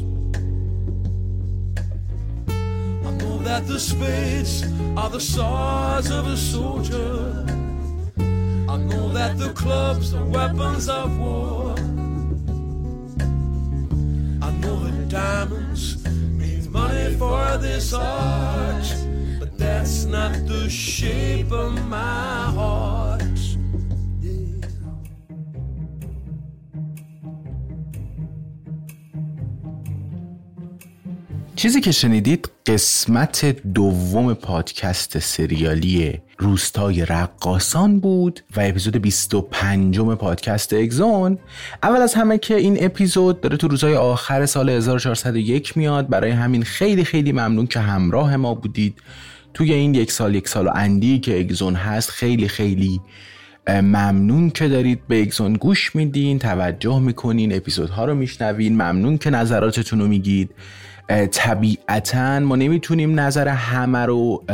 I 3.08 3.10
know 3.20 3.38
that 3.38 3.66
the 3.66 3.80
spades 3.80 4.62
are 4.96 5.10
the 5.10 5.20
swords 5.20 6.12
of 6.12 6.28
a 6.28 6.36
soldier. 6.36 7.44
I 8.68 8.76
know 8.76 9.08
that 9.08 9.36
the 9.36 9.52
clubs 9.52 10.14
are 10.14 10.24
weapons 10.24 10.88
of 10.88 11.18
war. 11.18 11.74
I 14.46 14.50
know 14.62 14.76
that 14.84 15.08
diamonds 15.08 16.05
for 17.18 17.56
this 17.58 17.92
art, 17.92 18.86
but 19.40 19.56
that's 19.58 20.04
not 20.04 20.32
the 20.46 20.68
shape 20.68 21.52
of 21.52 21.72
my 21.88 22.52
heart. 22.54 23.22
چیزی 31.56 31.80
که 31.80 31.92
شنیدید 31.92 32.48
قسمت 32.66 33.44
دوم 33.74 34.34
پادکست 34.34 35.18
سریالی 35.18 36.20
روستای 36.38 37.04
رقاسان 37.04 38.00
بود 38.00 38.40
و 38.56 38.60
اپیزود 38.60 38.96
25 38.96 39.98
پادکست 39.98 40.72
اگزون. 40.72 41.38
اول 41.82 42.02
از 42.02 42.14
همه 42.14 42.38
که 42.38 42.56
این 42.56 42.84
اپیزود 42.84 43.40
داره 43.40 43.56
تو 43.56 43.68
روزهای 43.68 43.94
آخر 43.94 44.46
سال 44.46 44.70
1401 44.70 45.76
میاد. 45.76 46.08
برای 46.08 46.30
همین 46.30 46.62
خیلی 46.62 47.04
خیلی 47.04 47.32
ممنون 47.32 47.66
که 47.66 47.80
همراه 47.80 48.36
ما 48.36 48.54
بودید. 48.54 48.98
توی 49.54 49.72
این 49.72 49.94
یک 49.94 50.12
سال 50.12 50.34
یک 50.34 50.48
سال 50.48 50.66
و 50.66 50.70
اندی 50.74 51.18
که 51.18 51.40
اگزون 51.40 51.74
هست 51.74 52.10
خیلی 52.10 52.48
خیلی 52.48 53.00
ممنون 53.68 54.50
که 54.50 54.68
دارید 54.68 55.06
به 55.08 55.20
اگزون 55.22 55.52
گوش 55.52 55.96
میدین 55.96 56.38
توجه 56.38 56.98
می‌کنین 56.98 57.56
اپیزودها 57.56 58.04
رو 58.04 58.14
میشنوین. 58.14 58.72
ممنون 58.72 59.18
که 59.18 59.30
نظراتتون 59.30 60.00
رو 60.00 60.08
میگید. 60.08 60.50
طبیعتا 61.30 62.40
ما 62.40 62.56
نمی‌تونیم 62.56 63.20
نظر 63.20 63.48
همه 63.48 63.98
رو 63.98 64.44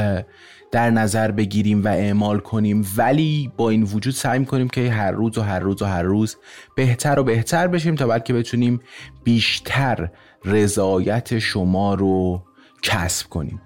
در 0.72 0.90
نظر 0.90 1.30
بگیریم 1.30 1.84
و 1.84 1.88
اعمال 1.88 2.38
کنیم. 2.38 2.86
ولی 2.96 3.52
با 3.56 3.70
این 3.70 3.82
وجود 3.82 4.14
سعی 4.14 4.38
می‌کنیم 4.38 4.68
که 4.68 4.90
هر 4.90 5.10
روز 5.10 5.38
و 5.38 5.42
هر 5.42 5.58
روز 5.58 5.82
و 5.82 5.86
هر 5.86 6.02
روز 6.02 6.36
بهتر 6.76 7.18
و 7.18 7.24
بهتر 7.24 7.66
بشیم 7.66 7.94
تا 7.94 8.06
بلکه 8.06 8.32
بتونیم 8.32 8.80
بیشتر 9.24 10.08
رضایت 10.44 11.38
شما 11.38 11.94
رو 11.94 12.42
کسب 12.82 13.28
کنیم. 13.28 13.60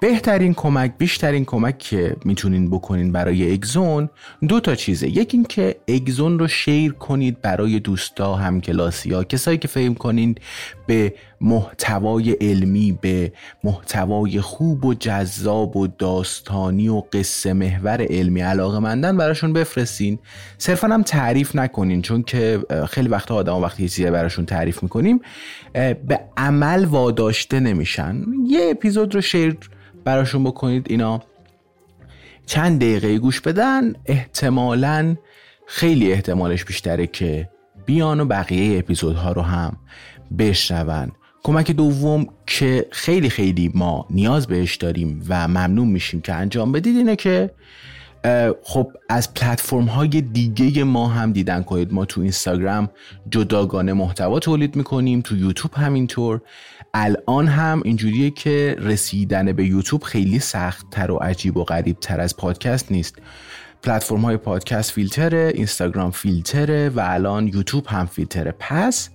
بهترین 0.00 0.54
کمک 0.54 0.98
بیشترین 0.98 1.44
کمک 1.44 1.78
که 1.78 2.16
می‌تونین 2.24 2.70
بکنین 2.70 3.12
برای 3.12 3.52
اگزون 3.52 4.08
دو 4.48 4.60
تا 4.60 4.74
چیزه. 4.74 5.08
یکی 5.08 5.36
این 5.36 5.46
که 5.46 5.76
اگزون 5.88 6.38
رو 6.38 6.48
شیر 6.48 6.92
کنید 6.92 7.40
برای 7.40 7.80
دوستا 7.80 8.34
همکلاسی 8.34 9.12
ها. 9.12 9.24
کسایی 9.24 9.58
که 9.58 9.68
فهم 9.68 9.94
کنین 9.94 10.34
به 10.86 11.14
محتوای 11.42 12.30
علمی 12.30 12.98
به 13.00 13.32
محتوای 13.64 14.40
خوب 14.40 14.84
و 14.84 14.94
جذاب 14.94 15.76
و 15.76 15.86
داستانی 15.86 16.88
و 16.88 17.02
قصه 17.12 17.52
محور 17.52 18.06
علمی 18.10 18.40
علاقه 18.40 18.78
مندن 18.78 19.16
براشون 19.16 19.52
بفرستین. 19.52 20.18
صرفا 20.58 20.88
هم 20.88 21.02
تعریف 21.02 21.56
نکنین 21.56 22.02
چون 22.02 22.22
که 22.22 22.60
خیلی 22.88 23.08
وقتا 23.08 23.34
آدم 23.34 23.56
وقتی 23.56 23.82
چیزی 23.82 24.10
براشون 24.10 24.46
تعریف 24.46 24.82
می‌کنیم 24.82 25.20
به 25.72 26.20
عمل 26.36 26.84
واداشته 26.84 27.60
نمیشن. 27.60 28.22
یه 28.46 28.68
اپیزود 28.70 29.14
رو 29.14 29.20
شیر 29.20 29.58
براشون 30.04 30.44
بکنید 30.44 30.86
اینا 30.90 31.22
چند 32.46 32.80
دقیقه 32.80 33.18
گوش 33.18 33.40
بدن. 33.40 33.92
احتمالا 34.06 35.16
خیلی 35.66 36.12
احتمالش 36.12 36.64
بیشتره 36.64 37.06
که 37.06 37.48
بیان 37.86 38.20
و 38.20 38.24
بقیه 38.24 38.78
اپیزودها 38.78 39.32
رو 39.32 39.42
هم 39.42 39.76
بشنون. 40.38 41.12
کمک 41.44 41.70
دوم 41.70 42.26
که 42.46 42.86
خیلی 42.90 43.30
خیلی 43.30 43.70
ما 43.74 44.06
نیاز 44.10 44.46
بهش 44.46 44.76
داریم 44.76 45.24
و 45.28 45.48
ممنون 45.48 45.88
میشیم 45.88 46.20
که 46.20 46.32
انجام 46.32 46.72
بدید 46.72 46.96
اینه 46.96 47.16
که 47.16 47.50
خب 48.62 48.92
از 49.08 49.34
پلتفرم 49.34 49.84
های 49.84 50.08
دیگه 50.08 50.84
ما 50.84 51.08
هم 51.08 51.32
دیدن. 51.32 51.62
کنید 51.62 51.92
ما 51.92 52.04
تو 52.04 52.20
اینستاگرام 52.20 52.90
جداگانه 53.30 53.92
محتوا 53.92 54.38
تولید 54.38 54.76
می‌کنیم 54.76 55.20
تو 55.20 55.36
یوتیوب 55.36 55.74
همینطور. 55.74 56.40
الان 56.94 57.46
هم 57.46 57.82
اینجوریه 57.84 58.30
که 58.30 58.76
رسیدن 58.78 59.52
به 59.52 59.64
یوتیوب 59.66 60.02
خیلی 60.02 60.38
سخت 60.38 60.90
تر 60.90 61.10
و 61.10 61.16
عجیب 61.16 61.56
و 61.56 61.64
غریب 61.64 61.96
تر 62.00 62.20
از 62.20 62.36
پادکست 62.36 62.92
نیست. 62.92 63.18
پلتفرم 63.82 64.20
های 64.20 64.36
پادکست 64.36 64.90
فیلتره 64.90 65.52
اینستاگرام 65.54 66.10
فیلتره 66.10 66.88
و 66.88 67.00
الان 67.04 67.48
یوتیوب 67.48 67.86
هم 67.86 68.06
فیلتره. 68.06 68.54
پس 68.58 69.10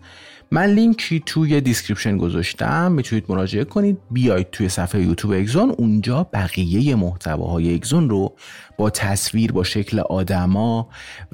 من 0.51 0.65
لینکی 0.65 1.23
توی 1.25 1.61
description 1.61 2.17
گذاشتم 2.17 2.91
می‌تونید 2.91 3.25
مراجعه 3.29 3.63
کنید. 3.63 3.97
بیاید 4.11 4.49
توی 4.51 4.69
صفحه 4.69 5.01
یوتیوب 5.01 5.33
اگزون. 5.33 5.69
اونجا 5.69 6.23
بقیه 6.33 6.95
محتواهای 6.95 7.75
اگزون 7.75 8.09
رو 8.09 8.35
با 8.77 8.89
تصویر 8.89 9.51
با 9.51 9.63
شکل 9.63 9.99
آدما 9.99 10.89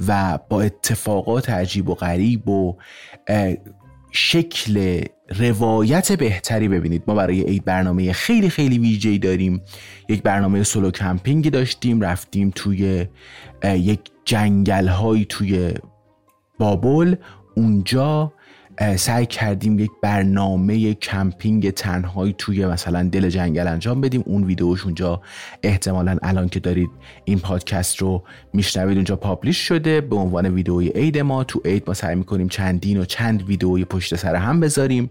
و 0.07 0.39
با 0.49 0.61
اتفاقات 0.61 1.49
عجیب 1.49 1.89
و 1.89 1.95
غریب 1.95 2.49
و 2.49 2.78
شکل 4.11 5.03
روایت 5.39 6.11
بهتری 6.11 6.68
ببینید. 6.68 7.03
ما 7.07 7.16
برای 7.16 7.41
عید 7.41 7.66
برنامه 7.66 8.14
خیلی 8.14 8.49
خیلی 8.49 8.78
ویژه‌ای 8.80 9.18
داریم. 9.18 9.61
یک 10.09 10.24
برنامه 10.24 10.64
solo 10.63 10.91
camping 10.91 11.42
ی 11.42 11.49
داشتیم 11.49 12.01
رفتیم 12.01 12.51
توی 12.55 13.05
یک 13.64 13.99
جنگل 14.26 14.88
های 14.88 15.26
توی 15.30 15.74
بابل. 16.59 17.16
اونجا 17.55 18.34
سعی 18.95 19.26
کردیم 19.26 19.80
یک 19.80 19.91
برنامه 20.01 20.93
کمپینگ 20.93 21.69
تنهایی 21.69 22.36
توی 22.38 22.65
مثلا 22.65 23.03
دل 23.03 23.30
جنگل 23.30 23.67
انجام 23.67 24.01
بدیم. 24.01 24.24
اون 24.26 24.43
ویدیوش 24.43 24.84
اونجا 24.84 25.21
احتمالا 25.63 26.17
الان 26.24 26.49
که 26.49 26.59
دارید 26.59 26.89
این 27.26 27.39
پادکست 27.39 27.97
رو 27.97 28.24
میشنوید 28.53 28.97
اونجا 28.97 29.15
publish 29.15 29.57
شده. 29.57 30.01
به 30.01 30.15
عنوان 30.15 30.45
ویدیوی 30.45 30.88
عید 30.89 31.17
ما 31.17 31.43
تو 31.43 31.61
عید 31.65 31.84
ما 31.88 31.93
سعی 31.93 32.15
می‌کنیم 32.15 32.47
چندین 32.47 32.99
و 32.99 33.05
چند 33.05 33.43
ویدیوی 33.43 33.86
پشت 33.86 34.15
سر 34.15 34.36
هم 34.36 34.59
بذاریم. 34.59 35.09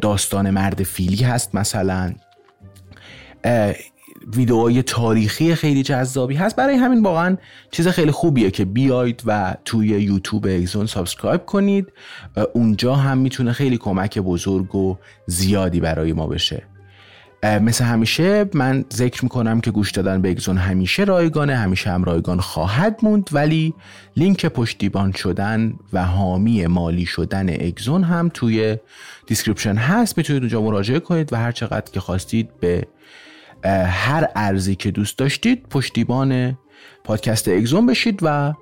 داستان 0.00 0.50
مرد 0.50 0.82
فیلی 0.82 1.24
هست 1.24 1.54
مثلا. 1.54 2.14
ویدئوهای 4.36 4.82
تاریخی 4.82 5.54
خیلی 5.54 5.82
جذابی 5.82 6.34
هست. 6.34 6.56
برای 6.56 6.76
همین 6.76 7.02
واقعا 7.02 7.36
چیز 7.70 7.88
خیلی 7.88 8.10
خوبیه 8.10 8.50
که 8.50 8.64
بیاید 8.64 9.22
و 9.26 9.56
توی 9.64 9.88
یوتیوب 9.88 10.46
اگزون 10.46 10.86
subscribe 10.86 11.44
کنید. 11.46 11.92
اونجا 12.52 12.94
هم 12.94 13.18
می‌تونه 13.18 13.52
خیلی 13.52 13.78
کمک 13.78 14.18
بزرگ 14.18 14.74
و 14.74 14.96
زیادی 15.26 15.80
برای 15.80 16.12
ما 16.12 16.26
بشه. 16.26 16.62
مثل 17.62 17.84
همیشه 17.84 18.46
من 18.54 18.84
ذکر 18.94 19.24
می‌کنم 19.24 19.60
که 19.60 19.70
گوش 19.70 19.90
دادن 19.90 20.22
به 20.22 20.30
اگزون 20.30 20.56
همیشه 20.56 21.04
رایگانه 21.04 21.56
همیشه 21.56 21.90
هم 21.90 22.04
رایگان 22.04 22.40
خواهد 22.40 22.98
موند. 23.02 23.28
ولی 23.32 23.74
لینک 24.16 24.46
پشتیبان 24.46 25.12
شدن 25.12 25.74
و 25.92 26.04
حامی 26.04 26.66
مالی 26.66 27.06
شدن 27.06 27.50
اگزون 27.50 28.04
هم 28.04 28.30
توی 28.34 28.76
description 29.26 29.74
هست. 29.74 30.18
می‌تونید 30.18 30.42
اونجا 30.42 30.62
مراجعه 30.62 31.00
کنید 31.00 31.32
و 31.32 31.36
هر 31.36 31.52
چقدر 31.52 31.92
که 31.92 32.00
خواستید 32.00 32.48
به 32.60 32.86
هر 33.64 34.28
ارزی 34.36 34.74
که 34.74 34.90
دوست 34.90 35.18
داشتید 35.18 35.62
پشتیبان 35.68 36.58
پادکست 37.04 37.48
اگزون 37.48 37.86
بشید 37.86 38.18
و 38.22 38.54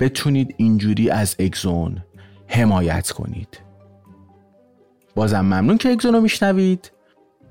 بتونید 0.00 0.54
اینجوری 0.56 1.10
از 1.10 1.36
اگزون 1.38 2.04
حمایت 2.46 3.10
کنید. 3.10 3.60
بازم 5.14 5.40
ممنون 5.40 5.78
که 5.78 5.88
اگزون 5.88 6.14
رو 6.14 6.20
میشنوید. 6.20 6.90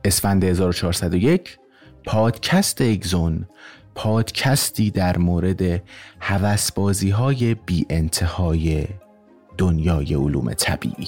اسفند 0.05 0.43
1401 0.43 1.57
پادکست 2.05 2.81
اگزون. 2.81 3.47
پادکستی 3.95 4.91
در 4.91 5.17
مورد 5.17 5.83
حوسبازی 6.19 7.09
های 7.09 7.55
بی 7.55 7.85
انتهای 7.89 8.85
دنیای 9.57 10.13
علوم 10.13 10.53
طبیعی. 10.53 11.07